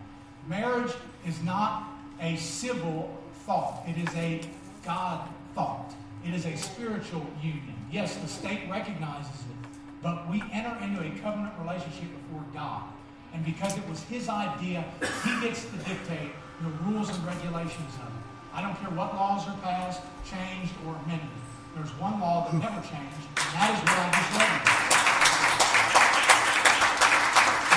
[0.49, 0.93] Marriage
[1.27, 1.89] is not
[2.21, 3.83] a civil thought.
[3.87, 4.41] It is a
[4.85, 5.95] God thought.
[6.27, 7.75] It is a spiritual union.
[7.91, 9.69] Yes, the state recognizes it,
[10.03, 12.85] but we enter into a covenant relationship before God.
[13.35, 14.85] And because it was his idea,
[15.25, 18.23] he gets to dictate the rules and regulations of it.
[18.55, 21.29] I don't care what laws are passed, changed, or amended.
[21.75, 24.61] There's one law that never changed, and that is what I just read.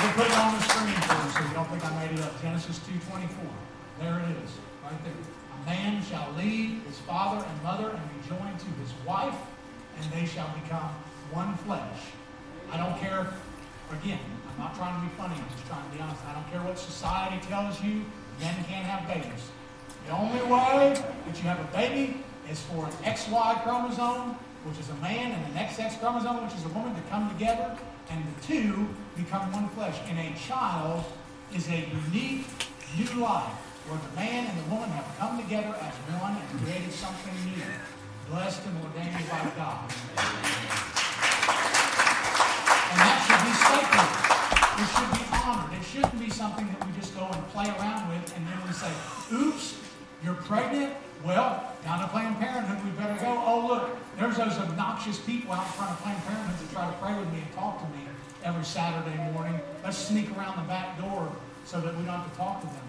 [0.04, 2.20] We'll put it on the screen for you so you don't think I made it
[2.20, 2.36] up.
[2.42, 3.24] Genesis 2.24.
[3.98, 4.52] There it is,
[4.84, 5.16] right there.
[5.16, 9.40] A man shall leave his father and mother and be joined to his wife,
[9.96, 10.92] and they shall become
[11.32, 12.12] one flesh.
[12.70, 13.32] I don't care,
[13.96, 14.20] again,
[14.52, 16.20] I'm not trying to be funny, I'm just trying to be honest.
[16.28, 18.04] I don't care what society tells you,
[18.44, 19.48] men can't have babies.
[20.04, 22.20] The only way that you have a baby
[22.50, 26.64] is for an XY chromosome, which is a man, and an XX chromosome, which is
[26.64, 27.76] a woman, to come together,
[28.10, 29.98] and the two become one flesh.
[30.08, 31.04] And a child
[31.54, 32.46] is a unique
[32.96, 33.52] new life
[33.86, 37.62] where the man and the woman have come together as one and created something new,
[38.30, 39.86] blessed and ordained by God.
[42.90, 44.10] And that should be sacred.
[44.76, 45.72] It should be honored.
[45.78, 48.72] It shouldn't be something that we just go and play around with and then we
[48.74, 48.90] say,
[49.32, 49.78] oops,
[50.24, 50.92] you're pregnant?
[51.24, 53.40] Well, down to Planned Parenthood, we better go.
[53.46, 56.96] Oh, look, there's those obnoxious people out in front of Planned Parenthood that try to
[56.98, 58.02] pray with me and talk to me
[58.42, 59.60] every Saturday morning.
[59.84, 61.30] Let's sneak around the back door
[61.64, 62.86] so that we don't have to talk to them.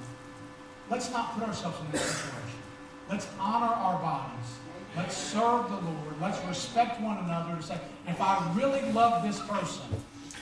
[0.90, 2.60] Let's not put ourselves in that situation.
[3.08, 4.50] Let's honor our bodies.
[4.96, 6.20] Let's serve the Lord.
[6.20, 9.86] Let's respect one another and say, if I really love this person,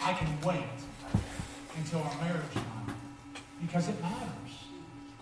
[0.02, 0.64] I can wait
[1.76, 2.96] until our marriage time
[3.60, 4.32] because it matters.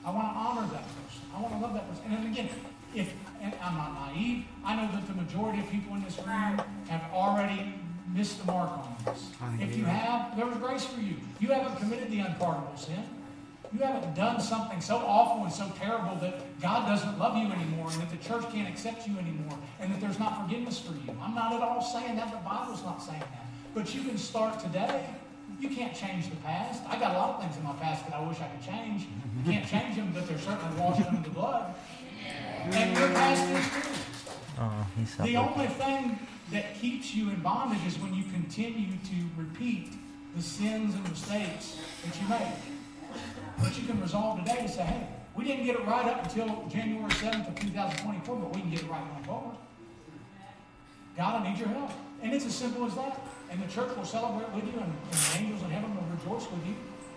[0.06, 1.22] I want to honor that person.
[1.36, 2.04] I want to love that person.
[2.12, 2.50] And again,
[2.96, 3.14] if
[3.62, 7.76] I'm not naive, I know that the majority of people in this room have already
[8.14, 9.32] missed the mark on this.
[9.60, 11.16] If you have, there was grace for you.
[11.39, 13.04] You haven't committed the unpardonable sin.
[13.74, 17.89] You haven't done something so awful and so terrible that God doesn't love you anymore
[17.91, 21.18] and that the church can't accept you anymore and that there's not forgiveness for you.
[21.20, 22.32] I'm not at all saying that.
[22.32, 23.46] The Bible's not saying that.
[23.74, 25.06] But you can start today
[25.60, 26.84] you can't change the past.
[26.89, 29.08] I got a lot of things in my past that I wish I could change.
[29.38, 31.74] You can't change them, but they're certainly washed under the blood.
[33.24, 34.00] And your past is too.
[34.60, 36.20] Oh, the only thing
[36.52, 39.94] that keeps you in bondage is when you continue to repeat
[40.36, 42.54] the sins and mistakes that you make.
[43.60, 46.68] But you can resolve today to say, hey, we didn't get it right up until
[46.70, 49.58] January 7th of 2024, but we can get it right going forward.
[51.18, 51.92] God, I need your help.
[52.22, 53.20] And it's as simple as that.
[53.50, 56.50] And the church will celebrate with you, and, and the angels in heaven will rejoice
[56.50, 56.76] with you,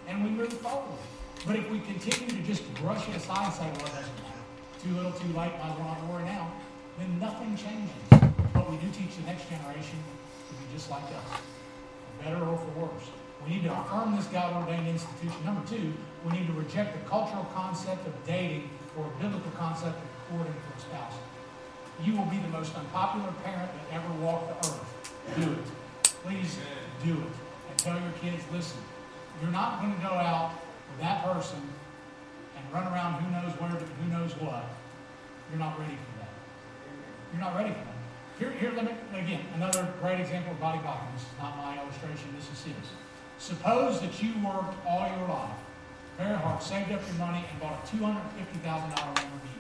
[0.09, 0.99] and we move forward.
[1.47, 4.26] But if we continue to just brush it aside and say, well, it doesn't matter,
[4.83, 6.53] too little, too late, have to worry now,
[6.99, 7.91] then nothing changes.
[8.53, 9.99] But we do teach the next generation
[10.49, 13.07] to be just like us, for better or for worse.
[13.45, 15.45] We need to affirm this God-ordained institution.
[15.45, 15.93] Number two,
[16.25, 20.55] we need to reject the cultural concept of dating or a biblical concept of courting
[20.55, 21.19] for a spouse.
[22.03, 25.11] You will be the most unpopular parent that ever walked the earth.
[25.37, 25.67] Do it
[26.27, 26.59] please
[27.05, 27.35] do it.
[27.71, 28.79] And tell your kids, listen,
[29.41, 30.53] you're not going to go out
[30.91, 31.63] with that person
[32.73, 34.65] run around who knows where, who knows what.
[35.51, 36.33] You're not ready for that.
[37.33, 37.97] You're not ready for that.
[38.39, 41.09] Here, here, let me, again, another great example of body blocking.
[41.15, 42.87] This is not my illustration, this is his.
[43.39, 45.57] Suppose that you worked all your life,
[46.19, 49.57] very hard, saved up your money, and bought a $250,000 Lamborghini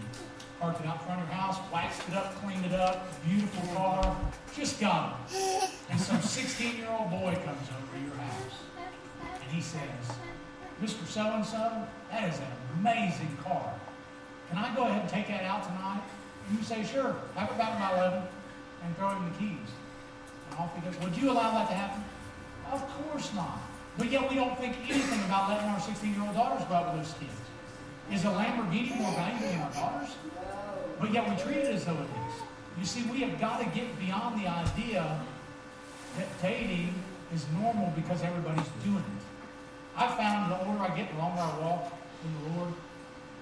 [0.61, 4.17] parked it out front of your house, waxed it up, cleaned it up, beautiful car,
[4.55, 5.71] just got it.
[5.91, 8.55] And some 16 year old boy comes over to your house
[9.23, 9.81] and he says,
[10.83, 11.07] Mr.
[11.07, 12.47] So and so, that is an
[12.81, 13.73] amazing car.
[14.49, 16.03] Can I go ahead and take that out tonight?
[16.49, 18.23] And you say, sure, have it back by 11
[18.85, 19.69] and throw him the keys.
[20.51, 20.99] And off he goes.
[21.01, 22.05] Would you allow that to happen?
[22.73, 23.61] Of course not.
[23.99, 26.95] But yet we don't think anything about letting our 16 year old daughters go out
[26.95, 27.33] with those kids.
[28.13, 30.15] Is a Lamborghini more valuable than our daughters?
[31.01, 32.35] But yet we treat it as though it is.
[32.79, 35.21] You see, we have got to get beyond the idea
[36.17, 36.95] that dating
[37.35, 39.25] is normal because everybody's doing it.
[39.97, 41.96] I found the older I get, the longer I walk
[42.33, 42.73] the Lord,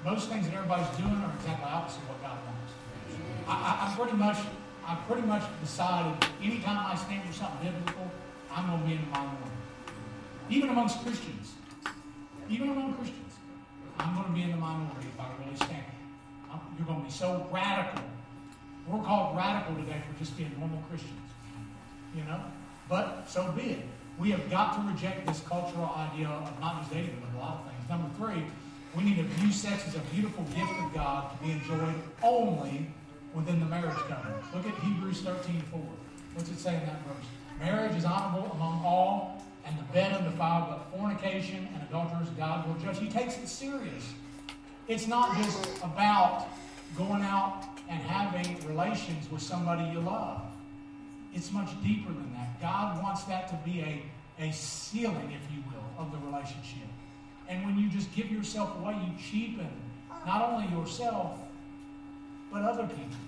[0.05, 2.72] most things that everybody's doing are exactly opposite of what God wants.
[3.49, 4.39] I, I, I pretty much,
[4.87, 8.11] I pretty much decided anytime I stand for something biblical,
[8.51, 9.51] I'm going to be in the minority.
[10.51, 11.55] Even amongst Christians,
[12.51, 13.32] even among Christians,
[13.99, 15.85] I'm going to be in the minority if I really stand.
[16.53, 18.03] I'm, you're going to be so radical.
[18.87, 21.30] We're called radical today for just being normal Christians,
[22.14, 22.41] you know.
[22.89, 23.87] But so be it.
[24.18, 27.61] We have got to reject this cultural idea of not just dating, but a lot
[27.61, 27.89] of things.
[27.89, 28.45] Number three,
[28.97, 32.86] we need to view sex as a beautiful gift of God to be enjoyed only
[33.34, 34.42] within the marriage covenant.
[34.55, 35.80] Look at Hebrews 13 4.
[36.34, 37.26] What's it say in that verse?
[37.61, 42.74] Marriage is honorable among all, and the bed undefiled, but fornication and adulterers God will
[42.76, 42.99] judge.
[42.99, 44.12] He takes it serious.
[44.86, 46.47] It's not just about
[46.97, 50.42] going out and having relations with somebody you love.
[51.32, 52.61] It's much deeper than that.
[52.61, 54.03] God wants that to be a,
[54.42, 56.88] a sealing, if you will, of the relationship.
[57.49, 59.68] And when you just give yourself away, you cheapen
[60.26, 61.38] not only yourself,
[62.51, 63.18] but other people.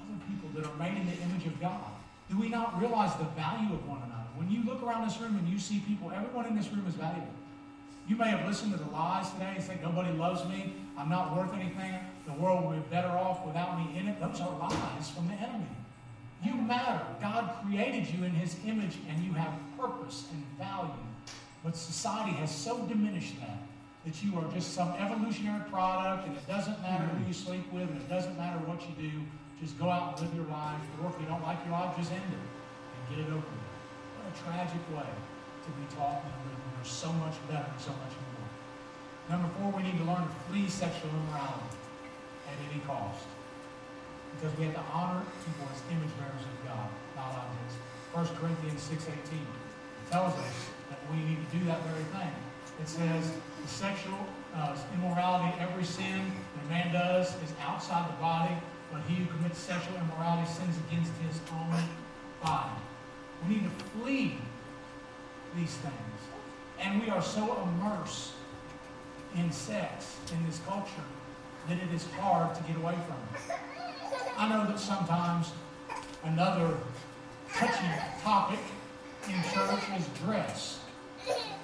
[0.00, 1.92] Other people that are made in the image of God.
[2.28, 4.28] Do we not realize the value of one another?
[4.36, 6.94] When you look around this room and you see people, everyone in this room is
[6.94, 7.28] valuable.
[8.08, 11.36] You may have listened to the lies today and said, nobody loves me, I'm not
[11.36, 11.94] worth anything,
[12.26, 14.20] the world will be better off without me in it.
[14.20, 15.66] Those are lies from the enemy.
[16.44, 17.00] You matter.
[17.20, 20.90] God created you in his image and you have purpose and value.
[21.66, 23.58] But society has so diminished that
[24.06, 27.90] that you are just some evolutionary product and it doesn't matter who you sleep with
[27.90, 29.10] and it doesn't matter what you do.
[29.58, 30.78] Just go out and live your life.
[31.02, 33.66] Or if you don't like your life, just end it and get it over with.
[34.14, 37.82] What a tragic way to be taught and live when there's so much better and
[37.82, 38.46] so much more.
[39.26, 41.74] Number four, we need to learn to flee sexual immorality
[42.46, 43.26] at any cost.
[44.38, 46.86] Because we have to honor people as image bearers of God,
[47.18, 47.74] not objects.
[48.14, 49.42] 1 Corinthians 6.18
[50.14, 50.75] tells us
[51.10, 52.32] we need to do that very thing.
[52.80, 53.32] It says
[53.62, 54.18] the sexual
[54.54, 58.54] uh, immorality, every sin that a man does is outside the body,
[58.92, 61.82] but he who commits sexual immorality sins against his own
[62.42, 62.70] body.
[63.48, 64.38] We need to flee
[65.56, 65.94] these things.
[66.78, 68.32] And we are so immersed
[69.34, 71.06] in sex in this culture
[71.68, 73.58] that it is hard to get away from it.
[74.36, 75.52] I know that sometimes
[76.24, 76.76] another
[77.52, 77.86] touchy
[78.22, 78.58] topic
[79.28, 80.80] in church is dress.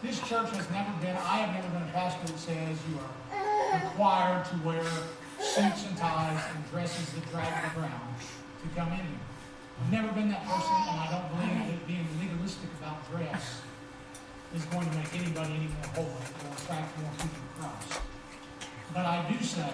[0.03, 3.79] This church has never been, I have never been a pastor that says you are
[3.79, 4.83] required to wear
[5.39, 9.27] suits and ties and dresses that drag the ground to come in here.
[9.79, 13.63] I've never been that person, and I don't believe that being legalistic about dress
[14.55, 18.03] is going to make anybody any more holy or attract more people to Christ.
[18.93, 19.73] But I do say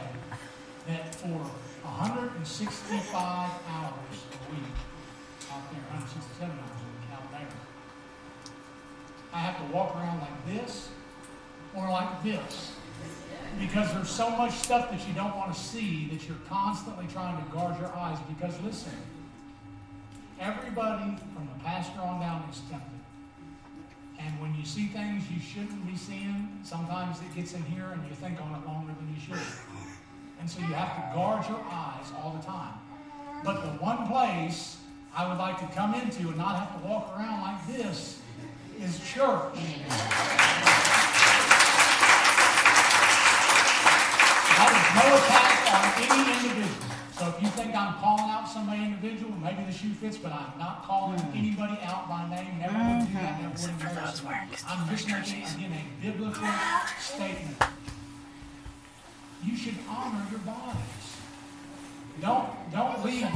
[0.87, 1.41] that for
[1.89, 2.45] 165
[3.09, 4.77] hours a week,
[5.49, 6.78] out there, 167 hours
[9.33, 10.89] I have to walk around like this
[11.75, 12.73] or like this.
[13.59, 17.37] Because there's so much stuff that you don't want to see that you're constantly trying
[17.43, 18.19] to guard your eyes.
[18.29, 18.93] Because listen,
[20.41, 22.99] everybody from the pastor on down is tempted.
[24.21, 28.03] And when you see things you shouldn't be seeing, sometimes it gets in here and
[28.09, 29.47] you think on it longer than you should.
[30.41, 32.75] And so you have to guard your eyes all the time.
[33.45, 34.77] But the one place
[35.17, 38.21] I would like to come into and not have to walk around like this
[38.83, 39.55] is church.
[44.55, 46.89] That is no attack on any individual.
[47.19, 50.57] So if you think I'm calling out somebody individual, maybe the shoe fits, but I'm
[50.59, 51.39] not calling mm.
[51.39, 52.59] anybody out by name.
[52.61, 53.43] Never would do that.
[53.43, 54.23] Never would embarrass
[54.69, 56.49] I'm just making, again, a biblical
[57.01, 57.57] statement.
[59.45, 61.17] You should honor your bodies.
[62.21, 63.29] Don't, don't leave,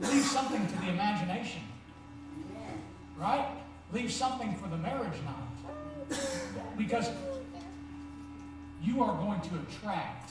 [0.00, 1.62] leave something to the imagination.
[3.18, 3.59] Right?
[3.92, 6.18] Leave something for the marriage night.
[6.76, 7.10] Because
[8.82, 10.30] you are going to attract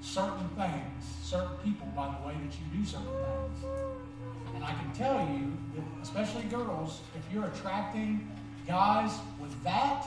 [0.00, 3.64] certain things, certain people by the way that you do certain things.
[4.54, 8.28] And I can tell you, that especially girls, if you're attracting
[8.66, 10.04] guys with that,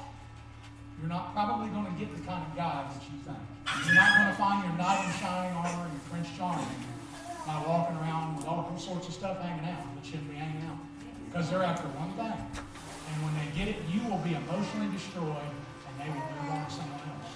[1.00, 3.38] you're not probably going to get the kind of guy that you think.
[3.86, 6.68] You're not going to find your knight in shining armor and your Prince Charming
[7.46, 10.85] by walking around with all sorts of stuff hanging out that shouldn't be hanging out
[11.36, 12.32] because they're after one thing.
[12.32, 15.52] And when they get it, you will be emotionally destroyed
[15.84, 17.28] and they will move on to someone else.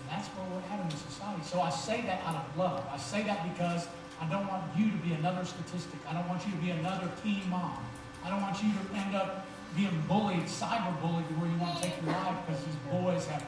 [0.00, 1.44] And that's where we're at in society.
[1.44, 2.80] So I say that out of love.
[2.88, 3.84] I say that because
[4.16, 6.00] I don't want you to be another statistic.
[6.08, 7.84] I don't want you to be another teen mom.
[8.24, 9.44] I don't want you to end up
[9.76, 13.44] being bullied, cyber bullied, where you want to take your life because these boys have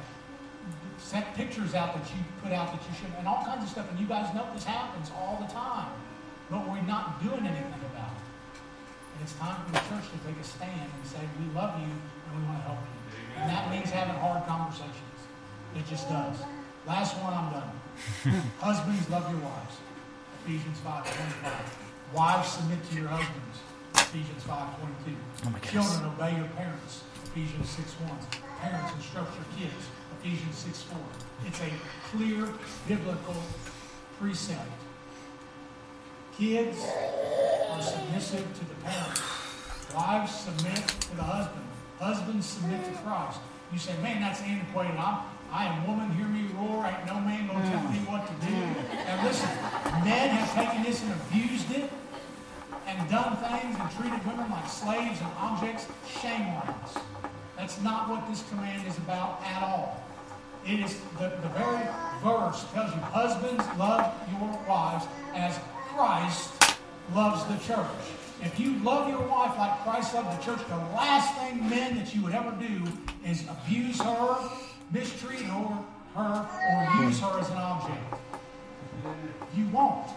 [1.01, 3.89] sent pictures out that you put out that you shouldn't, and all kinds of stuff.
[3.89, 5.89] And you guys know this happens all the time.
[6.53, 8.32] But we're not doing anything about it.
[9.23, 12.31] It's time for the church to take a stand and say, we love you and
[12.35, 12.99] we want to help you.
[13.39, 15.19] And that means having hard conversations.
[15.77, 16.37] It just does.
[16.87, 17.71] Last one, I'm done.
[18.59, 19.79] Husbands, love your wives.
[20.45, 21.79] Ephesians 5 25.
[22.15, 23.57] Wives, submit to your husbands.
[23.95, 25.17] Ephesians 5 22.
[25.47, 27.03] Oh Children, obey your parents.
[27.31, 28.11] Ephesians 6 1.
[28.61, 29.83] Parents, instruct your kids.
[30.19, 30.99] Ephesians 6 4.
[31.47, 31.71] It's a
[32.11, 32.49] clear
[32.89, 33.37] biblical
[34.19, 34.82] precept.
[36.39, 36.79] Kids
[37.71, 39.21] are submissive to the parents.
[39.95, 41.65] Wives submit to the husband.
[41.99, 43.39] Husbands submit to Christ.
[43.71, 44.97] You say, man, that's antiquated.
[44.97, 45.19] I'm,
[45.53, 46.87] I am woman, hear me roar.
[46.87, 48.55] Ain't no man gonna tell me what to do.
[48.97, 49.49] And listen,
[50.05, 51.91] men have taken this and abused it
[52.87, 55.87] and done things and treated women like slaves and objects.
[56.09, 56.97] Shame on us.
[57.59, 60.03] That's not what this command is about at all.
[60.67, 61.85] It is the, the very
[62.25, 65.05] verse tells you, husbands, love your wives
[65.35, 65.59] as
[65.95, 66.51] Christ
[67.15, 67.87] loves the church.
[68.41, 72.15] If you love your wife like Christ loved the church, the last thing, men, that
[72.15, 72.83] you would ever do
[73.25, 74.51] is abuse her,
[74.93, 75.79] mistreat her,
[76.15, 78.15] her or use her as an object.
[79.57, 80.09] You won't.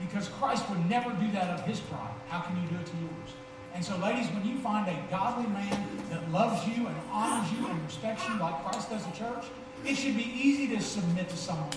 [0.00, 2.10] Because Christ would never do that of his pride.
[2.28, 3.30] How can you do it to yours?
[3.74, 7.66] And so, ladies, when you find a godly man that loves you and honors you
[7.66, 9.44] and respects you like Christ does the church,
[9.84, 11.70] it should be easy to submit to someone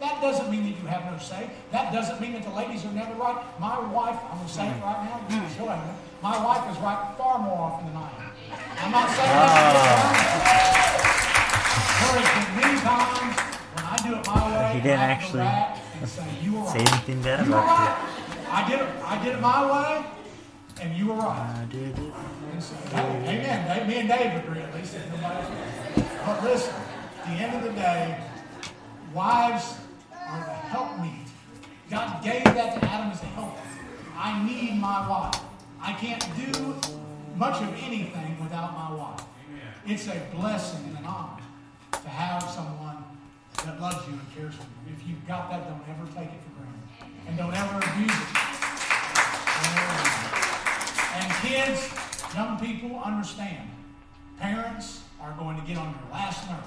[0.00, 0.20] that.
[0.20, 1.50] Doesn't mean that you have no say.
[1.72, 3.36] That doesn't mean that the ladies are never right.
[3.60, 5.66] My wife, I'm going to say it right now, show
[6.22, 8.32] my wife is right far more often than I am.
[8.82, 10.40] I'm not saying that.
[12.00, 13.36] There has been many times
[13.72, 14.74] when I do it my way.
[14.74, 15.44] He didn't actually
[16.06, 16.68] say, right.
[16.68, 18.44] say anything bad about it.
[18.52, 18.88] I did it.
[19.04, 20.04] I did it my way
[20.80, 21.56] and you were right.
[21.60, 22.12] I did it.
[22.60, 23.88] So, amen.
[23.88, 24.96] Me and Dave agree at least.
[26.26, 28.18] But listen, at the end of the day,
[29.14, 29.89] wives are the helpmeet.
[31.90, 33.58] God gave that to Adam as a help.
[34.16, 35.40] I need my wife.
[35.82, 36.76] I can't do
[37.34, 39.24] much of anything without my wife.
[39.84, 41.42] It's a blessing and an honor
[41.90, 43.02] to have someone
[43.64, 44.94] that loves you and cares for you.
[44.96, 47.26] If you've got that, don't ever take it for granted.
[47.26, 48.50] And don't ever abuse it.
[51.16, 51.90] And kids,
[52.36, 53.68] young people, understand.
[54.38, 56.60] Parents are going to get on your last nerve.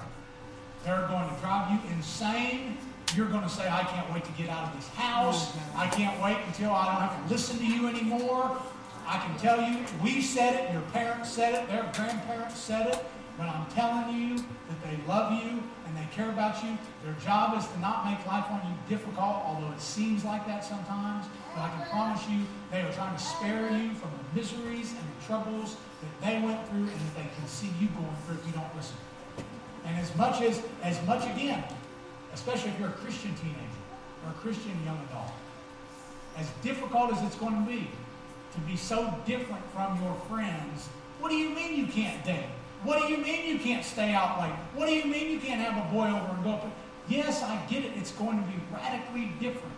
[0.84, 2.76] They're going to drive you insane.
[3.16, 5.52] You're going to say, I can't wait to get out of this house.
[5.76, 8.60] I can't wait until I don't have to listen to you anymore.
[9.06, 13.04] I can tell you, we said it, your parents said it, their grandparents said it,
[13.36, 16.76] but I'm telling you that they love you and they care about you.
[17.04, 20.64] Their job is to not make life on you difficult, although it seems like that
[20.64, 21.26] sometimes.
[21.54, 22.40] But I can promise you,
[22.72, 26.66] they are trying to spare you from the miseries and the troubles that they went
[26.68, 28.96] through and that they can see you going through if you don't listen.
[29.84, 31.62] And as much as, as much again,
[32.34, 33.82] especially if you're a Christian teenager
[34.24, 35.32] or a Christian young adult,
[36.36, 37.88] as difficult as it's going to be
[38.54, 40.88] to be so different from your friends,
[41.20, 42.46] what do you mean you can't date?
[42.82, 44.52] What do you mean you can't stay out late?
[44.74, 46.66] What do you mean you can't have a boy over and go up?
[47.08, 47.92] Yes, I get it.
[47.96, 49.74] It's going to be radically different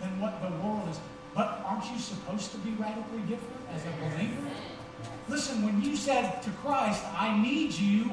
[0.00, 0.98] than what the world is.
[1.34, 4.50] But aren't you supposed to be radically different as a believer?
[5.28, 8.10] Listen, when you said to Christ, I need you,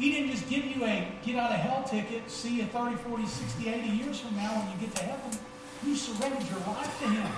[0.00, 3.26] he didn't just give you a get out of hell ticket, see you 30, 40,
[3.26, 5.38] 60, 80 years from now when you get to heaven.
[5.84, 7.30] You surrendered your life to him.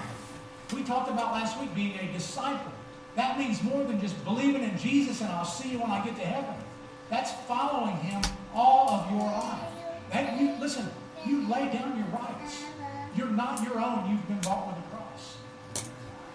[0.72, 2.72] We talked about last week being a disciple.
[3.16, 6.14] That means more than just believing in Jesus and I'll see you when I get
[6.16, 6.54] to heaven.
[7.10, 8.22] That's following him
[8.54, 9.68] all of your life.
[10.12, 10.88] That you listen,
[11.26, 12.62] you lay down your rights.
[13.16, 14.08] You're not your own.
[14.08, 15.36] You've been bought with a cross.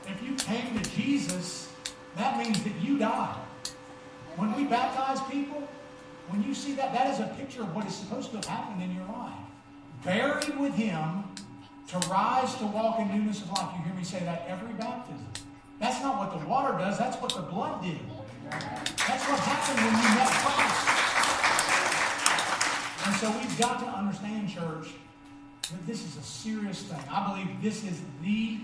[0.05, 1.71] If you came to Jesus,
[2.17, 3.37] that means that you died.
[4.35, 5.67] When we baptize people,
[6.29, 8.81] when you see that, that is a picture of what is supposed to have happened
[8.81, 9.33] in your life.
[10.03, 11.23] Buried with him
[11.87, 13.69] to rise to walk in newness of life.
[13.77, 15.25] You hear me say that every baptism.
[15.79, 17.99] That's not what the water does, that's what the blood did.
[18.49, 20.97] That's what happened when you met Christ.
[23.07, 24.93] And so we've got to understand, church,
[25.61, 26.99] that this is a serious thing.
[27.09, 28.59] I believe this is the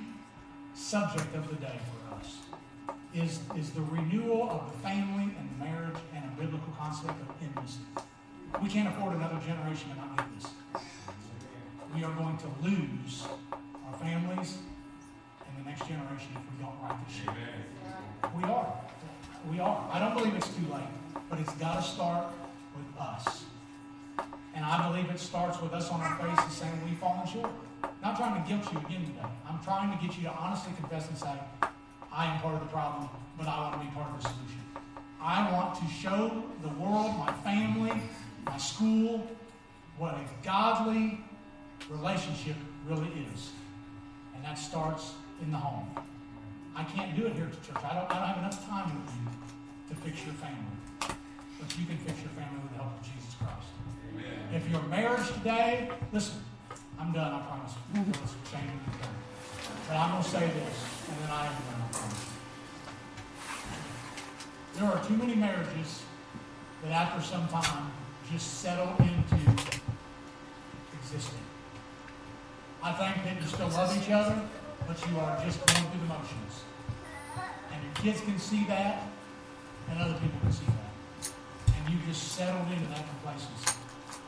[0.74, 2.38] subject of the day for us.
[3.14, 5.96] Is, is the renewal of the family and marriage
[6.34, 7.80] and biblical concept of intimacy.
[8.62, 10.52] We can't afford another generation to not get this.
[11.96, 13.24] We are going to lose
[13.88, 14.58] our families
[15.48, 17.34] and the next generation if we don't right this ship.
[18.36, 18.74] We are.
[19.52, 19.90] We are.
[19.92, 20.84] I don't believe it's too late,
[21.30, 22.28] but it's got to start
[22.76, 23.44] with us.
[24.56, 27.52] And I believe it starts with us on our faces saying we've fallen short.
[28.02, 29.28] Not trying to guilt you again today.
[29.48, 31.34] I'm trying to get you to honestly confess and say,
[32.12, 34.73] I am part of the problem, but I want to be part of the solution.
[35.24, 37.94] I want to show the world, my family,
[38.46, 39.26] my school,
[39.98, 41.18] what a godly
[41.90, 43.52] relationship really is.
[44.36, 45.88] And that starts in the home.
[46.76, 47.84] I can't do it here at the church.
[47.86, 50.76] I don't, I don't have enough time with you to fix your family.
[51.00, 53.68] But you can fix your family with the help of Jesus Christ.
[54.12, 54.54] Amen.
[54.54, 56.44] If your marriage today, listen,
[57.00, 57.72] I'm done, I promise.
[57.96, 58.72] Let's change.
[59.88, 62.33] But I'm going to say this, and then I am done, I promise.
[64.74, 66.02] There are too many marriages
[66.84, 67.92] that after some time
[68.32, 69.36] just settle into
[70.94, 71.38] existing.
[72.82, 74.42] I think that you still love each other,
[74.88, 76.64] but you are just going through the motions.
[77.72, 79.04] And your kids can see that,
[79.90, 81.32] and other people can see that.
[81.78, 83.78] And you just settled into that complacency.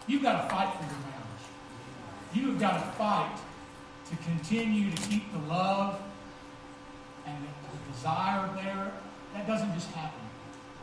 [0.08, 1.46] You've got to fight for your marriage.
[2.34, 3.36] You've got to fight
[4.10, 6.00] to continue to keep the love
[7.26, 8.91] and the, the desire there.
[9.34, 10.24] That doesn't just happen.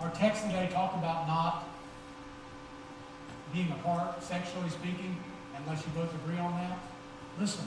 [0.02, 1.68] Our text today talked about not
[3.54, 5.16] being apart, sexually speaking,
[5.56, 6.76] unless you both agree on that.
[7.38, 7.64] Listen,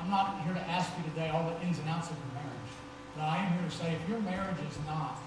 [0.00, 2.72] I'm not here to ask you today all the ins and outs of your marriage,
[3.14, 5.20] but I am here to say if your marriage is not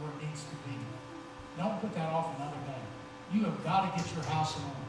[0.00, 0.76] where it needs to be,
[1.58, 2.82] don't put that off another day.
[3.34, 4.88] You have got to get your house in order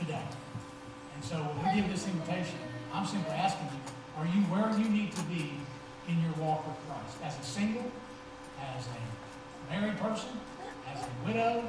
[0.00, 0.26] today.
[1.14, 2.56] And so when we give this invitation,
[2.94, 3.82] I'm simply asking you,
[4.16, 5.52] are you where you need to be
[6.08, 7.20] in your walk with Christ?
[7.22, 7.84] As a single,
[8.56, 9.11] as a
[9.72, 10.28] married person,
[10.92, 11.64] as a widow,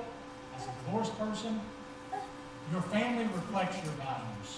[0.59, 1.55] as a divorced person,
[2.71, 4.51] your family reflects your values.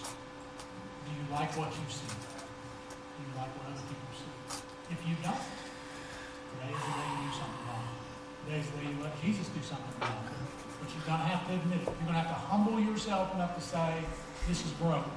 [1.06, 2.10] Do you like what you see?
[2.10, 4.34] Do you like what other people see?
[4.90, 5.46] If you don't,
[6.58, 7.94] today is the day you do something about it.
[8.42, 10.42] Today is the day you let Jesus do something it.
[10.82, 11.90] But you're going to have to admit it.
[12.02, 14.02] You're going to have to humble yourself enough to say,
[14.50, 15.14] this is broken.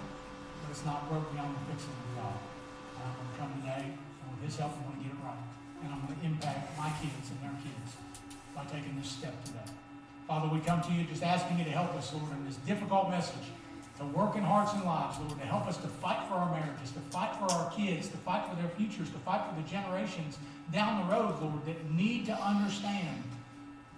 [0.61, 2.37] But it's not broken beyond the fixing of God.
[2.93, 5.23] And I'm going to come today, and with His help, I'm going to get it
[5.25, 5.45] right.
[5.81, 8.08] And I'm going to impact my kids and their kids
[8.59, 9.59] by taking this step today.
[10.27, 13.09] Father, we come to you just asking you to help us, Lord, in this difficult
[13.09, 13.47] message
[13.99, 16.91] to work in hearts and lives, Lord, to help us to fight for our marriages,
[16.93, 20.39] to fight for our kids, to fight for their futures, to fight for the generations
[20.73, 23.23] down the road, Lord, that need to understand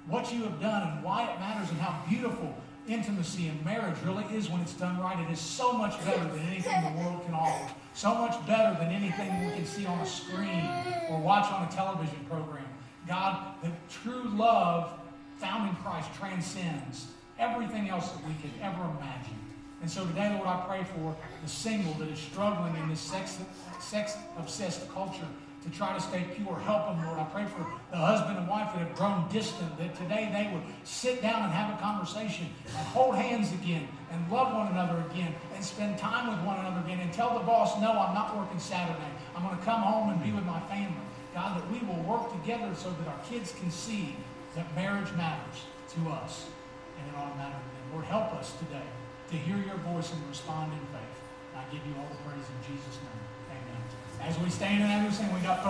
[0.07, 2.55] what you have done and why it matters and how beautiful
[2.87, 5.19] intimacy and marriage really is when it's done right.
[5.27, 7.73] It is so much better than anything the world can offer.
[7.95, 10.69] So much better than anything we can see on a screen
[11.09, 12.70] or watch on a television program.
[13.09, 14.93] God, the true love
[15.39, 17.07] found in Christ transcends
[17.39, 19.39] everything else that we could ever imagine.
[19.81, 23.39] And so today, Lord, I pray for the single that is struggling in this sex,
[23.81, 25.27] sex obsessed culture
[25.63, 26.59] to try to stay pure.
[26.61, 27.19] Help them, Lord.
[27.19, 30.63] I pray for the husband and wife that have grown distant, that today they would
[30.85, 35.35] sit down and have a conversation and hold hands again and love one another again
[35.55, 38.59] and spend time with one another again and tell the boss, no, I'm not working
[38.59, 38.99] Saturday.
[39.37, 40.97] I'm going to come home and be with my family.
[41.35, 44.17] God, that we will work together so that our kids can see
[44.55, 45.65] that marriage matters
[45.95, 46.47] to us
[46.99, 47.87] and it ought to matter to them.
[47.93, 48.87] Lord, help us today
[49.31, 51.17] to hear your voice and respond in faith.
[51.55, 53.23] I give you all the praise in Jesus' name.
[53.55, 53.81] Amen.
[54.27, 55.69] As we stand and as we sing, we got folks.